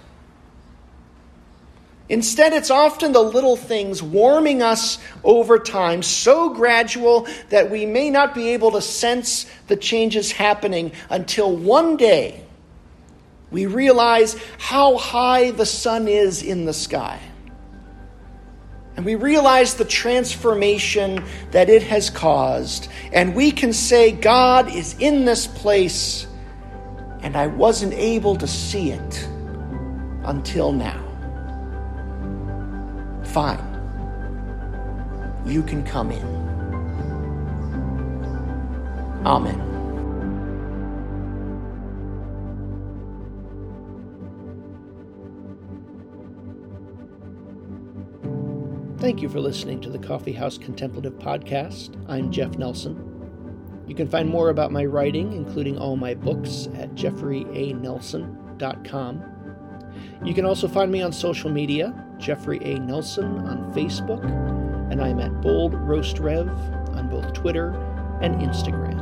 Instead, 2.08 2.52
it's 2.52 2.70
often 2.70 3.12
the 3.12 3.22
little 3.22 3.56
things 3.56 4.02
warming 4.02 4.62
us 4.62 4.98
over 5.24 5.58
time, 5.58 6.02
so 6.02 6.50
gradual 6.50 7.26
that 7.48 7.70
we 7.70 7.86
may 7.86 8.10
not 8.10 8.34
be 8.34 8.50
able 8.50 8.72
to 8.72 8.80
sense 8.80 9.46
the 9.68 9.76
changes 9.76 10.30
happening 10.30 10.92
until 11.10 11.54
one 11.54 11.96
day 11.96 12.43
we 13.54 13.64
realize 13.64 14.36
how 14.58 14.98
high 14.98 15.52
the 15.52 15.64
sun 15.64 16.08
is 16.08 16.42
in 16.42 16.66
the 16.66 16.74
sky. 16.74 17.18
And 18.96 19.06
we 19.06 19.14
realize 19.14 19.74
the 19.74 19.84
transformation 19.86 21.24
that 21.52 21.70
it 21.70 21.82
has 21.84 22.10
caused. 22.10 22.88
And 23.12 23.34
we 23.34 23.50
can 23.50 23.72
say, 23.72 24.12
God 24.12 24.68
is 24.68 24.94
in 24.98 25.24
this 25.24 25.46
place, 25.46 26.26
and 27.20 27.34
I 27.36 27.46
wasn't 27.46 27.94
able 27.94 28.36
to 28.36 28.46
see 28.46 28.90
it 28.90 29.28
until 30.24 30.70
now 30.70 31.04
fine. 33.34 33.58
You 35.44 35.64
can 35.64 35.82
come 35.82 36.12
in. 36.12 36.24
Amen. 39.26 39.73
Thank 49.04 49.20
you 49.20 49.28
for 49.28 49.38
listening 49.38 49.82
to 49.82 49.90
the 49.90 49.98
Coffee 49.98 50.32
House 50.32 50.56
Contemplative 50.56 51.12
Podcast. 51.18 51.94
I'm 52.08 52.32
Jeff 52.32 52.56
Nelson. 52.56 52.96
You 53.86 53.94
can 53.94 54.08
find 54.08 54.26
more 54.26 54.48
about 54.48 54.72
my 54.72 54.86
writing, 54.86 55.34
including 55.34 55.76
all 55.76 55.98
my 55.98 56.14
books, 56.14 56.70
at 56.76 56.94
jeffreyanelson.com. 56.94 59.22
You 60.24 60.32
can 60.32 60.46
also 60.46 60.66
find 60.66 60.90
me 60.90 61.02
on 61.02 61.12
social 61.12 61.50
media, 61.50 61.92
Jeffrey 62.16 62.58
A. 62.62 62.78
Nelson 62.78 63.40
on 63.40 63.74
Facebook, 63.74 64.24
and 64.90 65.02
I'm 65.02 65.20
at 65.20 65.42
Bold 65.42 65.74
Roast 65.74 66.18
Rev 66.18 66.48
on 66.48 67.10
both 67.10 67.34
Twitter 67.34 67.74
and 68.22 68.36
Instagram. 68.36 68.93